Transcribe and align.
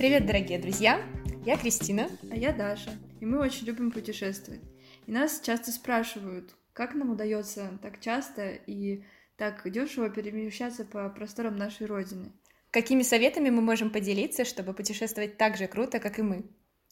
Привет, 0.00 0.24
дорогие 0.24 0.58
друзья! 0.58 0.98
Я 1.44 1.58
Кристина. 1.58 2.08
А 2.30 2.34
я 2.34 2.54
Даша. 2.54 2.90
И 3.20 3.26
мы 3.26 3.38
очень 3.38 3.66
любим 3.66 3.90
путешествовать. 3.90 4.62
И 5.06 5.12
нас 5.12 5.42
часто 5.44 5.72
спрашивают, 5.72 6.56
как 6.72 6.94
нам 6.94 7.10
удается 7.10 7.78
так 7.82 8.00
часто 8.00 8.48
и 8.66 9.04
так 9.36 9.70
дешево 9.70 10.08
перемещаться 10.08 10.86
по 10.86 11.06
просторам 11.10 11.58
нашей 11.58 11.86
Родины. 11.86 12.32
Какими 12.70 13.02
советами 13.02 13.50
мы 13.50 13.60
можем 13.60 13.90
поделиться, 13.90 14.46
чтобы 14.46 14.72
путешествовать 14.72 15.36
так 15.36 15.58
же 15.58 15.66
круто, 15.66 15.98
как 15.98 16.18
и 16.18 16.22
мы? 16.22 16.46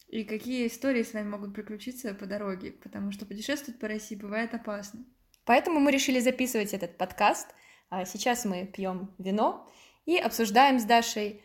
И 0.08 0.24
какие 0.24 0.66
истории 0.66 1.02
с 1.02 1.14
нами 1.14 1.30
могут 1.30 1.54
приключиться 1.54 2.12
по 2.12 2.26
дороге, 2.26 2.72
потому 2.72 3.10
что 3.10 3.24
путешествовать 3.24 3.80
по 3.80 3.88
России 3.88 4.16
бывает 4.16 4.52
опасно. 4.52 5.06
Поэтому 5.46 5.80
мы 5.80 5.92
решили 5.92 6.20
записывать 6.20 6.74
этот 6.74 6.98
подкаст. 6.98 7.46
А 7.88 8.04
сейчас 8.04 8.44
мы 8.44 8.66
пьем 8.66 9.14
вино 9.16 9.66
и 10.04 10.18
обсуждаем 10.18 10.78
с 10.78 10.84
Дашей, 10.84 11.40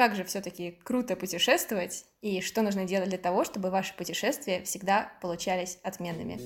как 0.00 0.16
же 0.16 0.24
все-таки 0.24 0.78
круто 0.82 1.14
путешествовать 1.14 2.06
и 2.22 2.40
что 2.40 2.62
нужно 2.62 2.86
делать 2.86 3.10
для 3.10 3.18
того, 3.18 3.44
чтобы 3.44 3.68
ваши 3.68 3.94
путешествия 3.94 4.62
всегда 4.62 5.12
получались 5.20 5.78
отменными. 5.82 6.38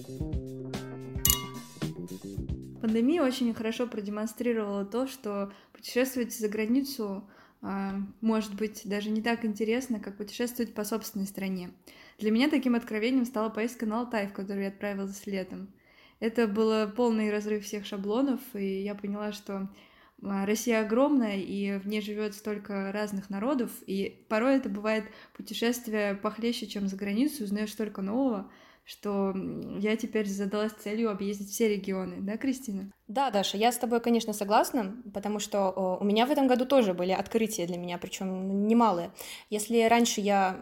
Пандемия 2.80 3.22
очень 3.22 3.54
хорошо 3.54 3.86
продемонстрировала 3.86 4.84
то, 4.84 5.06
что 5.06 5.52
путешествовать 5.72 6.36
за 6.36 6.48
границу 6.48 7.30
а, 7.62 7.92
может 8.20 8.56
быть 8.56 8.82
даже 8.86 9.10
не 9.10 9.22
так 9.22 9.44
интересно, 9.44 10.00
как 10.00 10.16
путешествовать 10.16 10.74
по 10.74 10.82
собственной 10.82 11.28
стране. 11.28 11.70
Для 12.18 12.32
меня 12.32 12.50
таким 12.50 12.74
откровением 12.74 13.24
стала 13.24 13.50
поездка 13.50 13.86
на 13.86 14.00
Алтай, 14.00 14.26
в 14.26 14.32
которую 14.32 14.64
я 14.64 14.70
отправилась 14.70 15.28
летом. 15.28 15.72
Это 16.18 16.48
было 16.48 16.92
полный 16.96 17.30
разрыв 17.30 17.64
всех 17.64 17.86
шаблонов, 17.86 18.40
и 18.54 18.82
я 18.82 18.96
поняла, 18.96 19.30
что 19.30 19.68
Россия 20.22 20.80
огромная, 20.80 21.36
и 21.38 21.78
в 21.78 21.86
ней 21.86 22.00
живет 22.00 22.34
столько 22.34 22.92
разных 22.92 23.30
народов, 23.30 23.70
и 23.86 24.24
порой 24.28 24.56
это 24.56 24.68
бывает 24.68 25.04
путешествие 25.34 26.14
похлеще, 26.14 26.66
чем 26.66 26.88
за 26.88 26.96
границу, 26.96 27.44
узнаешь 27.44 27.72
столько 27.72 28.00
нового, 28.00 28.50
что 28.84 29.34
я 29.78 29.96
теперь 29.96 30.28
задалась 30.28 30.72
целью 30.72 31.10
объездить 31.10 31.50
все 31.50 31.68
регионы, 31.68 32.16
да, 32.20 32.36
Кристина? 32.36 32.90
Да, 33.08 33.30
Даша, 33.30 33.56
я 33.56 33.72
с 33.72 33.78
тобой, 33.78 34.00
конечно, 34.00 34.32
согласна, 34.32 34.96
потому 35.12 35.38
что 35.38 35.98
у 36.00 36.04
меня 36.04 36.26
в 36.26 36.30
этом 36.30 36.46
году 36.46 36.64
тоже 36.66 36.94
были 36.94 37.12
открытия 37.12 37.66
для 37.66 37.76
меня, 37.76 37.98
причем 37.98 38.66
немалые. 38.66 39.10
Если 39.50 39.82
раньше 39.82 40.20
я 40.20 40.58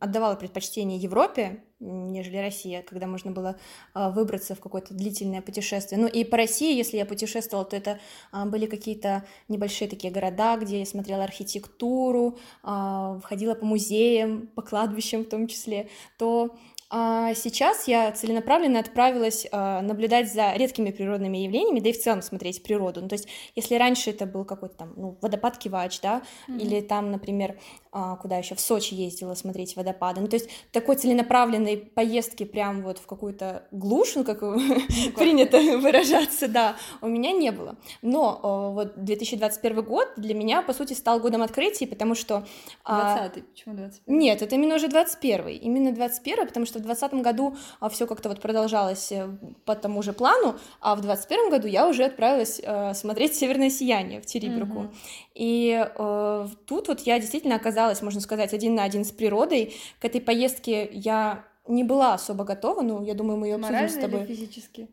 отдавала 0.00 0.34
предпочтение 0.36 0.98
Европе, 0.98 1.62
нежели 1.80 2.38
Россия, 2.38 2.82
когда 2.82 3.06
можно 3.06 3.30
было 3.30 3.56
а, 3.94 4.10
выбраться 4.10 4.54
в 4.54 4.60
какое-то 4.60 4.94
длительное 4.94 5.42
путешествие. 5.42 6.00
Ну 6.00 6.08
и 6.08 6.24
по 6.24 6.36
России, 6.36 6.76
если 6.76 6.96
я 6.96 7.06
путешествовала, 7.06 7.64
то 7.64 7.76
это 7.76 8.00
а, 8.32 8.46
были 8.46 8.66
какие-то 8.66 9.24
небольшие 9.48 9.88
такие 9.88 10.12
города, 10.12 10.56
где 10.56 10.80
я 10.80 10.86
смотрела 10.86 11.24
архитектуру, 11.24 12.38
а, 12.62 13.20
ходила 13.22 13.54
по 13.54 13.64
музеям, 13.64 14.48
по 14.48 14.62
кладбищам 14.62 15.22
в 15.22 15.28
том 15.28 15.46
числе, 15.46 15.88
то 16.18 16.56
а 16.90 17.34
сейчас 17.34 17.86
я 17.86 18.10
целенаправленно 18.12 18.80
отправилась 18.80 19.46
э, 19.50 19.80
наблюдать 19.82 20.32
за 20.32 20.54
редкими 20.54 20.90
природными 20.90 21.36
явлениями, 21.36 21.80
да 21.80 21.90
и 21.90 21.92
в 21.92 22.00
целом 22.00 22.22
смотреть 22.22 22.62
природу. 22.62 23.02
Ну, 23.02 23.08
то 23.08 23.14
есть, 23.14 23.28
если 23.54 23.74
раньше 23.74 24.10
это 24.10 24.24
был 24.24 24.46
какой-то 24.46 24.76
там 24.76 24.94
ну, 24.96 25.18
водопад 25.20 25.58
Кивач, 25.58 26.00
да, 26.00 26.22
mm-hmm. 26.48 26.58
или 26.58 26.80
там, 26.80 27.10
например, 27.10 27.58
куда 27.90 28.36
еще 28.36 28.54
в 28.54 28.60
Сочи 28.60 28.94
ездила 28.94 29.34
смотреть 29.34 29.76
водопады. 29.76 30.20
Ну, 30.20 30.28
то 30.28 30.36
есть, 30.36 30.48
такой 30.72 30.96
целенаправленной 30.96 31.76
поездки 31.76 32.44
прям 32.44 32.82
вот 32.82 32.98
в 32.98 33.06
какую-то 33.06 33.64
глушь, 33.70 34.14
ну, 34.16 34.24
как 34.24 34.40
принято 35.16 35.58
выражаться, 35.78 36.48
да, 36.48 36.76
у 37.00 37.08
меня 37.08 37.32
не 37.32 37.50
было. 37.50 37.76
Но 38.02 38.40
э, 38.42 38.74
вот 38.74 39.04
2021 39.04 39.82
год 39.82 40.08
для 40.16 40.34
меня, 40.34 40.62
по 40.62 40.72
сути, 40.72 40.92
стал 40.92 41.20
годом 41.20 41.42
открытий, 41.42 41.86
потому 41.86 42.14
что... 42.14 42.46
20-й, 42.84 43.42
почему 43.42 43.74
21 43.74 44.18
Нет, 44.18 44.42
это 44.42 44.54
именно 44.54 44.74
уже 44.74 44.88
21 44.88 45.48
именно 45.48 45.92
21 45.92 46.46
потому 46.46 46.66
что 46.66 46.78
в 46.78 46.82
2020 46.82 47.22
году 47.22 47.56
а, 47.80 47.88
все 47.88 48.06
как-то 48.06 48.28
вот 48.28 48.40
продолжалось 48.40 49.12
э, 49.12 49.28
по 49.64 49.74
тому 49.74 50.02
же 50.02 50.12
плану, 50.12 50.56
а 50.80 50.94
в 50.94 51.00
2021 51.00 51.50
году 51.50 51.68
я 51.68 51.88
уже 51.88 52.04
отправилась 52.04 52.60
э, 52.62 52.94
смотреть 52.94 53.34
«Северное 53.34 53.70
сияние» 53.70 54.20
в 54.20 54.26
Териберку. 54.26 54.78
Mm-hmm. 54.78 54.94
И 55.34 55.86
э, 55.86 56.48
тут 56.66 56.88
вот 56.88 57.00
я 57.00 57.18
действительно 57.18 57.54
оказалась, 57.54 57.77
можно 58.02 58.20
сказать, 58.20 58.52
один 58.54 58.74
на 58.74 58.84
один 58.84 59.04
с 59.04 59.10
природой. 59.10 59.74
К 60.00 60.04
этой 60.04 60.20
поездке 60.20 60.88
я 60.92 61.44
не 61.66 61.84
была 61.84 62.14
особо 62.14 62.44
готова, 62.44 62.82
но 62.82 63.02
я 63.02 63.14
думаю, 63.14 63.38
мы 63.38 63.46
ее 63.46 63.56
обсудим 63.56 63.72
морально 63.72 63.88
с 63.96 64.00
тобой. 64.00 64.20
Или 64.24 64.34
физически? 64.34 64.88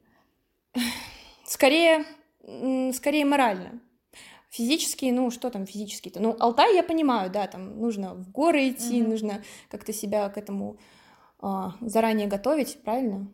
Скорее, 1.45 2.05
скорее 2.93 3.25
морально. 3.25 3.79
Физически, 4.49 5.05
ну 5.05 5.31
что 5.31 5.49
там 5.49 5.65
физически-то? 5.65 6.21
Ну, 6.21 6.35
Алтай 6.39 6.75
я 6.75 6.83
понимаю, 6.83 7.29
да, 7.29 7.45
там 7.47 7.79
нужно 7.79 8.13
в 8.13 8.31
горы 8.31 8.69
идти, 8.69 9.01
mm-hmm. 9.01 9.07
нужно 9.07 9.43
как-то 9.69 9.91
себя 9.91 10.29
к 10.29 10.37
этому 10.37 10.77
а, 11.39 11.75
заранее 11.81 12.27
готовить, 12.27 12.79
правильно? 12.83 13.27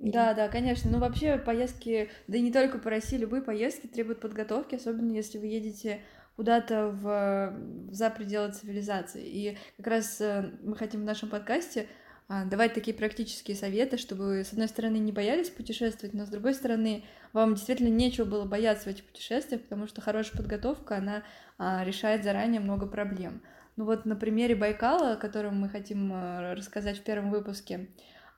Да, 0.00 0.34
да, 0.34 0.48
конечно. 0.48 0.90
Ну, 0.90 0.98
вообще, 0.98 1.38
поездки, 1.38 2.10
да 2.26 2.36
и 2.36 2.42
не 2.42 2.52
только 2.52 2.78
по 2.78 2.90
России, 2.90 3.16
любые 3.16 3.42
поездки 3.42 3.86
требуют 3.86 4.20
подготовки, 4.20 4.74
особенно 4.74 5.12
если 5.12 5.38
вы 5.38 5.46
едете 5.46 6.00
куда-то 6.36 6.88
в, 6.88 7.92
за 7.92 8.10
пределы 8.10 8.52
цивилизации. 8.52 9.22
И 9.24 9.58
как 9.78 9.86
раз 9.86 10.20
э, 10.20 10.50
мы 10.62 10.76
хотим 10.76 11.00
в 11.00 11.04
нашем 11.04 11.30
подкасте 11.30 11.86
а, 12.28 12.44
давать 12.44 12.74
такие 12.74 12.96
практические 12.96 13.56
советы, 13.56 13.98
чтобы 13.98 14.42
с 14.44 14.52
одной 14.52 14.68
стороны, 14.68 14.96
не 14.96 15.12
боялись 15.12 15.48
путешествовать, 15.48 16.12
но 16.12 16.26
с 16.26 16.28
другой 16.28 16.54
стороны, 16.54 17.04
вам 17.32 17.54
действительно 17.54 17.88
нечего 17.88 18.24
было 18.24 18.44
бояться 18.44 18.84
в 18.84 18.92
этих 18.92 19.04
путешествиях, 19.04 19.62
потому 19.62 19.86
что 19.86 20.00
хорошая 20.00 20.36
подготовка, 20.36 20.96
она 20.96 21.22
а, 21.56 21.84
решает 21.84 22.24
заранее 22.24 22.60
много 22.60 22.86
проблем. 22.86 23.42
Ну 23.76 23.84
вот 23.84 24.06
на 24.06 24.16
примере 24.16 24.56
Байкала, 24.56 25.12
о 25.12 25.16
котором 25.16 25.60
мы 25.60 25.68
хотим 25.68 26.12
э, 26.12 26.54
рассказать 26.54 26.98
в 26.98 27.02
первом 27.02 27.30
выпуске, 27.30 27.88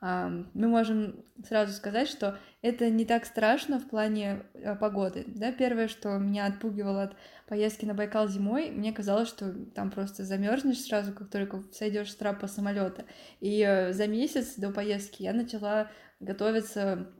мы 0.00 0.68
можем 0.68 1.24
сразу 1.44 1.72
сказать, 1.72 2.08
что 2.08 2.38
это 2.62 2.88
не 2.88 3.04
так 3.04 3.24
страшно 3.24 3.80
в 3.80 3.88
плане 3.88 4.42
э, 4.54 4.76
погоды. 4.76 5.24
Да? 5.26 5.50
Первое, 5.52 5.88
что 5.88 6.18
меня 6.18 6.46
отпугивало 6.46 7.04
от 7.04 7.16
поездки 7.46 7.84
на 7.84 7.94
Байкал 7.94 8.28
зимой, 8.28 8.70
мне 8.70 8.92
казалось, 8.92 9.28
что 9.28 9.52
там 9.74 9.90
просто 9.90 10.24
замерзнешь 10.24 10.80
сразу, 10.80 11.12
как 11.12 11.30
только 11.30 11.62
сойдешь 11.72 12.12
с 12.12 12.16
трапа 12.16 12.46
самолета. 12.46 13.06
И 13.40 13.60
э, 13.62 13.92
за 13.92 14.06
месяц 14.06 14.54
до 14.56 14.70
поездки 14.70 15.22
я 15.22 15.32
начала 15.32 15.90
готовиться 16.20 17.12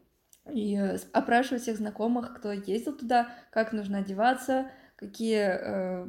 и 0.53 0.77
опрашивать 1.13 1.63
всех 1.63 1.77
знакомых, 1.77 2.35
кто 2.35 2.53
ездил 2.53 2.97
туда, 2.97 3.29
как 3.53 3.73
нужно 3.73 3.99
одеваться, 3.99 4.71
какие 4.99 5.47
э, 5.49 6.07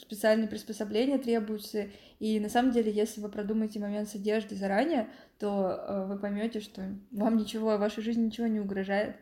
специальные 0.00 0.48
приспособления 0.48 1.18
требуются. 1.18 1.88
И 2.18 2.40
на 2.40 2.48
самом 2.48 2.72
деле, 2.72 2.90
если 2.90 3.20
вы 3.20 3.28
продумаете 3.28 3.78
момент 3.78 4.08
с 4.08 4.14
одеждой 4.14 4.56
заранее, 4.56 5.10
то 5.38 5.70
э, 5.70 6.06
вы 6.06 6.18
поймете, 6.18 6.60
что 6.60 6.82
вам 7.10 7.36
ничего, 7.36 7.76
вашей 7.76 8.02
жизни 8.02 8.24
ничего 8.24 8.46
не 8.46 8.58
угрожает. 8.58 9.16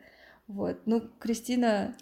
Вот. 0.47 0.79
Ну, 0.85 1.01
Кристина, 1.19 1.93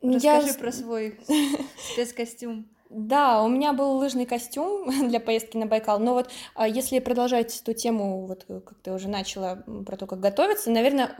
ну, 0.00 0.14
расскажи 0.14 0.48
Я... 0.48 0.54
про 0.54 0.70
свой 0.70 1.18
спецкостюм. 1.92 2.68
Да, 2.88 3.42
у 3.42 3.48
меня 3.48 3.72
был 3.72 3.96
лыжный 3.96 4.26
костюм 4.26 4.88
для 5.08 5.18
поездки 5.18 5.56
на 5.56 5.66
Байкал, 5.66 5.98
но 5.98 6.14
вот 6.14 6.30
а, 6.54 6.68
если 6.68 7.00
продолжать 7.00 7.60
эту 7.60 7.72
тему, 7.72 8.26
вот 8.26 8.44
э, 8.48 8.60
как 8.60 8.78
ты 8.78 8.92
уже 8.92 9.08
начала 9.08 9.64
про 9.84 9.96
то, 9.96 10.06
как 10.06 10.20
готовиться, 10.20 10.70
наверное, 10.70 11.10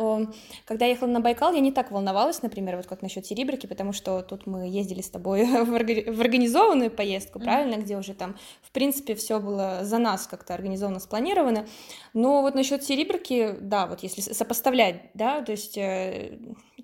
когда 0.65 0.85
я 0.85 0.93
ехала 0.93 1.09
на 1.09 1.21
Байкал, 1.21 1.53
я 1.55 1.61
не 1.61 1.73
так 1.73 1.91
волновалась, 1.91 2.43
например, 2.43 2.77
вот 2.77 2.87
как 2.87 3.03
насчет 3.03 3.27
Серебрики, 3.27 3.67
потому 3.67 3.93
что 3.93 4.23
тут 4.23 4.47
мы 4.47 4.69
ездили 4.69 5.01
с 5.01 5.11
тобой 5.11 5.45
в, 5.65 5.75
организованную 5.75 6.91
поездку, 6.91 7.41
правильно, 7.41 7.75
mm-hmm. 7.75 7.83
где 7.83 7.97
уже 7.97 8.15
там, 8.15 8.37
в 8.63 8.71
принципе, 8.71 9.17
все 9.17 9.41
было 9.41 9.81
за 9.83 9.99
нас 9.99 10.29
как-то 10.29 10.55
организованно, 10.55 11.01
спланировано, 11.01 11.67
но 12.15 12.43
вот 12.43 12.55
насчет 12.55 12.85
Серебрики, 12.85 13.57
да, 13.61 13.89
вот 13.89 14.05
если 14.05 14.21
сопоставлять, 14.21 15.11
да, 15.15 15.43
то 15.43 15.51
есть 15.51 15.77
э, 15.77 16.39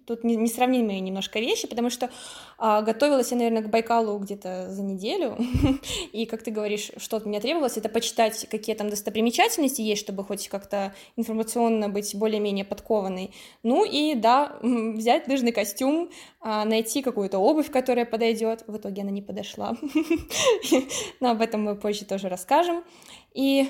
тут 0.06 0.24
несравнимые 0.24 1.00
немножко 1.00 1.40
вещи, 1.40 1.66
потому 1.66 1.90
что 1.90 2.10
а, 2.58 2.82
готовилась 2.82 3.30
я, 3.30 3.36
наверное, 3.36 3.62
к 3.62 3.70
Байкалу 3.70 4.18
где-то 4.18 4.70
за 4.70 4.82
неделю, 4.82 5.36
и, 6.12 6.26
как 6.26 6.42
ты 6.42 6.50
говоришь, 6.50 6.90
что 6.96 7.16
от 7.16 7.26
меня 7.26 7.40
требовалось, 7.40 7.76
это 7.76 7.88
почитать, 7.88 8.46
какие 8.50 8.74
там 8.74 8.90
достопримечательности 8.90 9.80
есть, 9.82 10.02
чтобы 10.02 10.24
хоть 10.24 10.48
как-то 10.48 10.94
информационно 11.16 11.88
быть 11.88 12.14
более-менее 12.14 12.64
подкованной. 12.64 13.34
Ну 13.62 13.84
и, 13.84 14.14
да, 14.14 14.58
взять 14.62 15.28
лыжный 15.28 15.52
костюм, 15.52 16.10
а, 16.40 16.64
найти 16.64 17.02
какую-то 17.02 17.38
обувь, 17.38 17.70
которая 17.70 18.04
подойдет. 18.04 18.64
В 18.66 18.76
итоге 18.76 19.02
она 19.02 19.10
не 19.10 19.22
подошла, 19.22 19.76
но 21.20 21.30
об 21.30 21.40
этом 21.40 21.62
мы 21.62 21.76
позже 21.76 22.04
тоже 22.04 22.28
расскажем. 22.28 22.84
И 23.32 23.68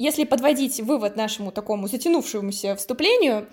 если 0.00 0.24
подводить 0.24 0.80
вывод 0.80 1.16
нашему 1.16 1.52
такому 1.52 1.86
затянувшемуся 1.86 2.74
вступлению, 2.74 3.46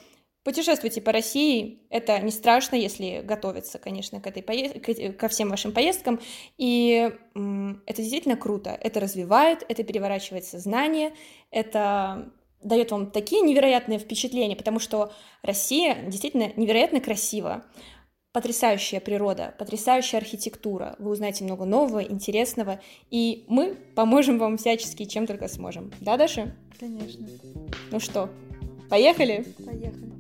Путешествуйте 0.47 1.01
по 1.01 1.11
России, 1.11 1.81
это 1.89 2.19
не 2.19 2.31
страшно, 2.31 2.77
если 2.77 3.21
готовиться, 3.21 3.79
конечно, 3.79 4.21
к 4.21 4.27
этой 4.27 4.41
поездке, 4.41 5.11
ко 5.11 5.27
всем 5.27 5.49
вашим 5.49 5.73
поездкам, 5.73 6.21
и 6.57 7.11
это 7.33 8.01
действительно 8.01 8.38
круто, 8.38 8.69
это 8.69 9.01
развивает, 9.01 9.65
это 9.67 9.83
переворачивает 9.83 10.45
сознание, 10.45 11.11
это 11.51 12.31
дает 12.63 12.91
вам 12.91 13.11
такие 13.11 13.41
невероятные 13.41 13.99
впечатления, 13.99 14.55
потому 14.55 14.79
что 14.79 15.11
Россия 15.41 15.97
действительно 16.07 16.53
невероятно 16.55 17.01
красива. 17.01 17.65
потрясающая 18.38 18.99
природа, 18.99 19.55
потрясающая 19.57 20.19
архитектура. 20.19 20.95
Вы 20.99 21.09
узнаете 21.09 21.44
много 21.44 21.65
нового, 21.65 22.03
интересного, 22.03 22.79
и 23.09 23.45
мы 23.47 23.75
поможем 23.95 24.38
вам 24.38 24.57
всячески, 24.57 25.05
чем 25.05 25.25
только 25.25 25.47
сможем. 25.47 25.91
Да, 26.01 26.17
Даша? 26.17 26.55
Конечно. 26.79 27.27
Ну 27.91 27.99
что, 27.99 28.29
поехали? 28.91 29.44
Поехали. 29.65 30.16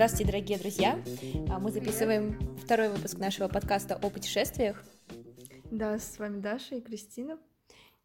Здравствуйте, 0.00 0.32
дорогие 0.32 0.58
друзья! 0.58 0.98
А, 1.50 1.58
мы 1.58 1.70
записываем 1.70 2.32
Привет. 2.32 2.60
второй 2.64 2.88
выпуск 2.88 3.18
нашего 3.18 3.48
подкаста 3.48 3.96
о 3.96 4.08
путешествиях. 4.08 4.82
Да, 5.70 5.98
с 5.98 6.18
вами 6.18 6.40
Даша 6.40 6.76
и 6.76 6.80
Кристина. 6.80 7.38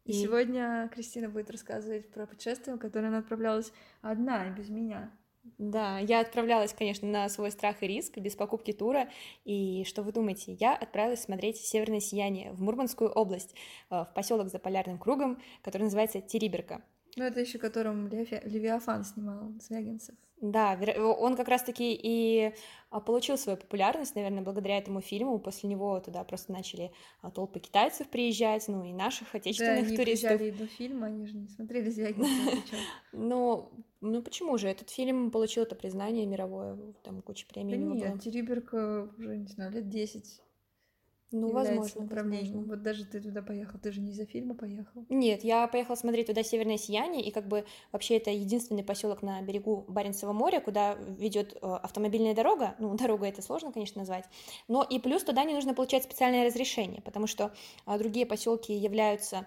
И, 0.04 0.10
и 0.10 0.12
сегодня 0.12 0.90
Кристина 0.92 1.30
будет 1.30 1.50
рассказывать 1.50 2.10
про 2.10 2.26
путешествие, 2.26 2.76
в 2.76 2.78
которое 2.78 3.08
она 3.08 3.20
отправлялась 3.20 3.72
одна, 4.02 4.50
без 4.50 4.68
меня. 4.68 5.10
Да, 5.56 5.98
я 5.98 6.20
отправлялась, 6.20 6.74
конечно, 6.74 7.08
на 7.08 7.30
свой 7.30 7.50
страх 7.50 7.82
и 7.82 7.86
риск, 7.86 8.18
без 8.18 8.36
покупки 8.36 8.74
тура. 8.74 9.08
И 9.46 9.84
что 9.84 10.02
вы 10.02 10.12
думаете? 10.12 10.52
Я 10.52 10.76
отправилась 10.76 11.22
смотреть 11.22 11.56
северное 11.56 12.00
сияние 12.00 12.52
в 12.52 12.60
Мурманскую 12.60 13.10
область, 13.10 13.54
э, 13.88 14.02
в 14.02 14.12
поселок 14.14 14.50
за 14.50 14.58
полярным 14.58 14.98
кругом, 14.98 15.40
который 15.62 15.84
называется 15.84 16.20
Териберка. 16.20 16.82
Ну, 17.16 17.24
это 17.24 17.40
еще 17.40 17.58
которым 17.58 18.08
Левиафан 18.08 19.04
снимал, 19.04 19.52
Звягинцев. 19.60 20.14
Да, 20.40 20.78
он 20.98 21.34
как 21.34 21.48
раз-таки 21.48 21.98
и 22.00 22.52
а, 22.90 23.00
получил 23.00 23.38
свою 23.38 23.56
популярность, 23.56 24.14
наверное, 24.14 24.42
благодаря 24.42 24.76
этому 24.76 25.00
фильму. 25.00 25.38
После 25.38 25.70
него 25.70 25.98
туда 26.00 26.22
просто 26.24 26.52
начали 26.52 26.92
а, 27.22 27.30
толпы 27.30 27.58
китайцев 27.58 28.08
приезжать, 28.08 28.68
ну 28.68 28.84
и 28.84 28.92
наших 28.92 29.34
отечественных 29.34 29.80
да, 29.80 29.86
они 29.86 29.96
туристов. 29.96 30.36
приезжали 30.36 30.50
до 30.50 30.66
фильма, 30.66 31.06
они 31.06 31.26
же 31.26 31.36
не 31.36 31.48
смотрели 31.48 31.88
Звягинцева. 31.88 32.62
Ну, 33.12 33.70
ну 34.02 34.20
почему 34.20 34.58
же? 34.58 34.68
Этот 34.68 34.90
фильм 34.90 35.30
получил 35.30 35.62
это 35.62 35.74
признание 35.74 36.26
мировое, 36.26 36.76
там 37.02 37.22
куча 37.22 37.46
премий. 37.46 37.78
Да 37.78 38.08
нет, 38.10 38.22
Териберка 38.22 39.08
уже, 39.16 39.38
не 39.38 39.46
знаю, 39.46 39.72
лет 39.72 39.88
10 39.88 40.42
ну, 41.32 41.50
возможно, 41.50 42.02
направлением. 42.02 42.58
Возможно. 42.58 42.74
Вот 42.74 42.82
даже 42.82 43.04
ты 43.04 43.20
туда 43.20 43.42
поехал, 43.42 43.78
ты 43.78 43.90
же 43.90 44.00
не 44.00 44.10
из-за 44.12 44.26
фильма 44.26 44.54
поехал. 44.54 45.04
Нет, 45.08 45.42
я 45.44 45.66
поехала 45.66 45.96
смотреть 45.96 46.26
туда 46.26 46.42
Северное 46.42 46.78
сияние, 46.78 47.24
и 47.24 47.30
как 47.30 47.48
бы 47.48 47.64
вообще 47.92 48.16
это 48.16 48.30
единственный 48.30 48.84
поселок 48.84 49.22
на 49.22 49.42
берегу 49.42 49.84
Баренцева 49.88 50.32
моря, 50.32 50.60
куда 50.60 50.94
ведет 50.94 51.54
э, 51.54 51.58
автомобильная 51.66 52.34
дорога. 52.34 52.76
Ну, 52.78 52.94
дорога 52.98 53.26
это 53.26 53.42
сложно, 53.42 53.72
конечно, 53.72 54.00
назвать. 54.00 54.24
Но 54.68 54.82
и 54.82 54.98
плюс 54.98 55.24
туда 55.24 55.44
не 55.44 55.54
нужно 55.54 55.74
получать 55.74 56.04
специальное 56.04 56.46
разрешение, 56.46 57.02
потому 57.02 57.26
что 57.26 57.52
а, 57.84 57.98
другие 57.98 58.26
поселки 58.26 58.72
являются 58.72 59.46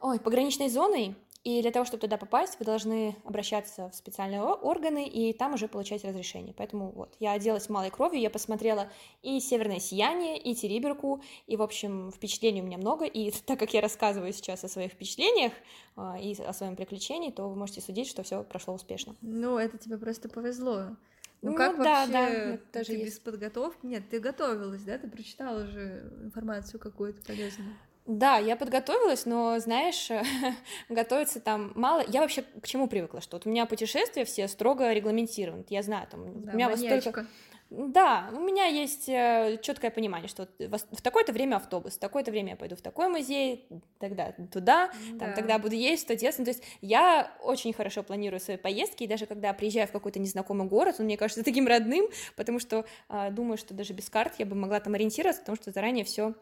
ой, 0.00 0.18
пограничной 0.18 0.68
зоной, 0.68 1.14
и 1.44 1.60
для 1.60 1.72
того, 1.72 1.84
чтобы 1.84 2.02
туда 2.02 2.18
попасть, 2.18 2.56
вы 2.60 2.64
должны 2.64 3.16
обращаться 3.24 3.88
в 3.88 3.94
специальные 3.96 4.42
органы 4.42 5.08
и 5.08 5.32
там 5.32 5.54
уже 5.54 5.66
получать 5.66 6.04
разрешение. 6.04 6.54
Поэтому 6.56 6.92
вот, 6.92 7.16
я 7.18 7.32
оделась 7.32 7.68
малой 7.68 7.90
кровью, 7.90 8.20
я 8.20 8.30
посмотрела 8.30 8.88
и 9.22 9.40
«Северное 9.40 9.80
сияние», 9.80 10.38
и 10.38 10.54
«Териберку», 10.54 11.20
и, 11.48 11.56
в 11.56 11.62
общем, 11.62 12.12
впечатлений 12.12 12.62
у 12.62 12.64
меня 12.64 12.78
много, 12.78 13.06
и 13.06 13.30
так 13.46 13.58
как 13.58 13.74
я 13.74 13.80
рассказываю 13.80 14.32
сейчас 14.32 14.62
о 14.62 14.68
своих 14.68 14.92
впечатлениях 14.92 15.52
э, 15.96 16.20
и 16.20 16.40
о 16.40 16.52
своем 16.52 16.76
приключении, 16.76 17.32
то 17.32 17.48
вы 17.48 17.56
можете 17.56 17.80
судить, 17.80 18.06
что 18.06 18.22
все 18.22 18.44
прошло 18.44 18.74
успешно. 18.74 19.16
Ну, 19.20 19.58
это 19.58 19.78
тебе 19.78 19.98
просто 19.98 20.28
повезло. 20.28 20.96
Ну, 21.42 21.50
ну 21.50 21.56
как 21.56 21.76
да, 21.78 22.06
вообще 22.06 22.12
да, 22.12 22.28
ты 22.28 22.84
тоже 22.84 22.92
без 22.92 23.04
есть. 23.06 23.24
подготовки? 23.24 23.84
Нет, 23.84 24.04
ты 24.08 24.20
готовилась, 24.20 24.84
да? 24.84 24.96
Ты 24.96 25.10
прочитала 25.10 25.66
же 25.66 26.08
информацию 26.22 26.78
какую-то 26.78 27.20
полезную. 27.22 27.74
Да, 28.06 28.36
я 28.38 28.56
подготовилась, 28.56 29.26
но, 29.26 29.58
знаешь, 29.60 30.08
готовиться 30.88 31.40
там 31.40 31.72
мало. 31.76 32.04
Я 32.08 32.20
вообще 32.20 32.42
к 32.60 32.66
чему 32.66 32.88
привыкла, 32.88 33.20
что 33.20 33.36
вот 33.36 33.46
у 33.46 33.50
меня 33.50 33.64
путешествия 33.66 34.24
все 34.24 34.48
строго 34.48 34.92
регламентированы. 34.92 35.64
Я 35.68 35.82
знаю, 35.82 36.08
там, 36.10 36.42
да, 36.42 36.52
у 36.52 36.54
меня 36.54 36.68
вот 36.68 36.78
столько... 36.78 37.26
Да, 37.70 38.28
у 38.34 38.40
меня 38.40 38.66
есть 38.66 39.08
э, 39.08 39.58
четкое 39.62 39.90
понимание, 39.90 40.28
что 40.28 40.46
в 40.58 41.00
такое-то 41.00 41.32
время 41.32 41.56
автобус, 41.56 41.94
в 41.94 41.98
такое-то 41.98 42.30
время 42.30 42.50
я 42.50 42.56
пойду 42.56 42.76
в 42.76 42.82
такой 42.82 43.08
музей, 43.08 43.66
тогда 43.98 44.32
туда, 44.52 44.90
да. 45.12 45.18
там, 45.18 45.34
тогда 45.34 45.58
буду 45.58 45.74
есть, 45.74 46.02
что 46.02 46.14
делать. 46.14 46.38
Ну, 46.38 46.44
то 46.44 46.50
есть 46.50 46.62
я 46.82 47.32
очень 47.42 47.72
хорошо 47.72 48.02
планирую 48.02 48.40
свои 48.40 48.58
поездки, 48.58 49.04
и 49.04 49.06
даже 49.06 49.24
когда 49.24 49.54
приезжаю 49.54 49.88
в 49.88 49.92
какой-то 49.92 50.18
незнакомый 50.18 50.68
город, 50.68 50.96
он 50.98 51.06
мне 51.06 51.16
кажется 51.16 51.42
таким 51.44 51.66
родным, 51.66 52.08
потому 52.36 52.58
что 52.58 52.84
э, 53.08 53.30
думаю, 53.30 53.56
что 53.56 53.72
даже 53.72 53.94
без 53.94 54.10
карт 54.10 54.34
я 54.36 54.44
бы 54.44 54.54
могла 54.54 54.78
там 54.80 54.92
ориентироваться, 54.92 55.40
потому 55.40 55.56
что 55.56 55.70
заранее 55.70 56.04
все 56.04 56.34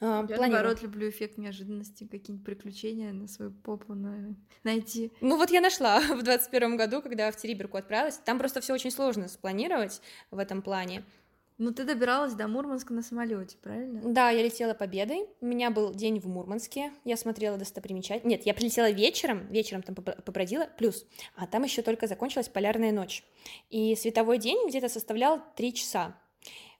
а, 0.00 0.26
Я, 0.28 0.36
планирую. 0.36 0.50
наоборот, 0.50 0.82
люблю 0.82 1.08
эффект 1.08 1.38
неожиданности, 1.38 2.04
какие-нибудь 2.04 2.46
приключения 2.46 3.12
на 3.12 3.26
свою 3.28 3.50
попу 3.50 3.94
на... 3.94 4.34
найти. 4.64 5.12
Ну 5.20 5.36
вот 5.36 5.50
я 5.50 5.60
нашла 5.60 6.00
в 6.14 6.22
двадцать 6.22 6.50
первом 6.50 6.76
году, 6.76 7.02
когда 7.02 7.30
в 7.30 7.36
Териберку 7.36 7.76
отправилась. 7.76 8.18
Там 8.18 8.38
просто 8.38 8.60
все 8.60 8.74
очень 8.74 8.90
сложно 8.90 9.28
спланировать 9.28 10.00
в 10.30 10.38
этом 10.38 10.62
плане. 10.62 11.04
Ну, 11.58 11.72
ты 11.72 11.82
добиралась 11.82 12.34
до 12.34 12.46
Мурманска 12.46 12.94
на 12.94 13.02
самолете, 13.02 13.56
правильно? 13.60 14.00
Да, 14.04 14.30
я 14.30 14.44
летела 14.44 14.74
победой. 14.74 15.26
У 15.40 15.46
меня 15.46 15.72
был 15.72 15.92
день 15.92 16.20
в 16.20 16.28
Мурманске. 16.28 16.92
Я 17.04 17.16
смотрела 17.16 17.56
достопримечательности. 17.56 18.28
Нет, 18.28 18.46
я 18.46 18.54
прилетела 18.54 18.88
вечером, 18.92 19.44
вечером 19.48 19.82
там 19.82 19.96
побродила, 19.96 20.68
плюс. 20.78 21.04
А 21.34 21.48
там 21.48 21.64
еще 21.64 21.82
только 21.82 22.06
закончилась 22.06 22.48
полярная 22.48 22.92
ночь. 22.92 23.24
И 23.70 23.96
световой 23.96 24.38
день 24.38 24.68
где-то 24.68 24.88
составлял 24.88 25.42
три 25.56 25.74
часа. 25.74 26.16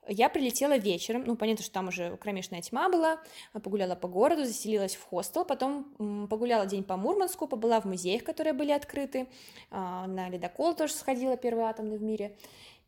Я 0.09 0.29
прилетела 0.31 0.79
вечером, 0.79 1.25
ну, 1.27 1.37
понятно, 1.37 1.63
что 1.63 1.73
там 1.73 1.89
уже 1.89 2.17
кромешная 2.17 2.63
тьма 2.63 2.89
была, 2.89 3.21
погуляла 3.53 3.95
по 3.95 4.09
городу, 4.09 4.45
заселилась 4.45 4.97
в 4.97 5.05
хостел, 5.05 5.45
потом 5.45 6.27
погуляла 6.29 6.67
день 6.67 6.83
по 6.83 6.97
Мурманску, 6.97 7.47
побыла 7.47 7.81
в 7.81 7.85
музеях, 7.85 8.25
которые 8.25 8.55
были 8.55 8.73
открыты, 8.73 9.29
а, 9.71 10.07
на 10.07 10.29
ледокол 10.31 10.75
тоже 10.75 10.95
сходила, 10.95 11.37
первый 11.37 11.65
атомный 11.65 11.99
в 11.99 12.03
мире. 12.03 12.37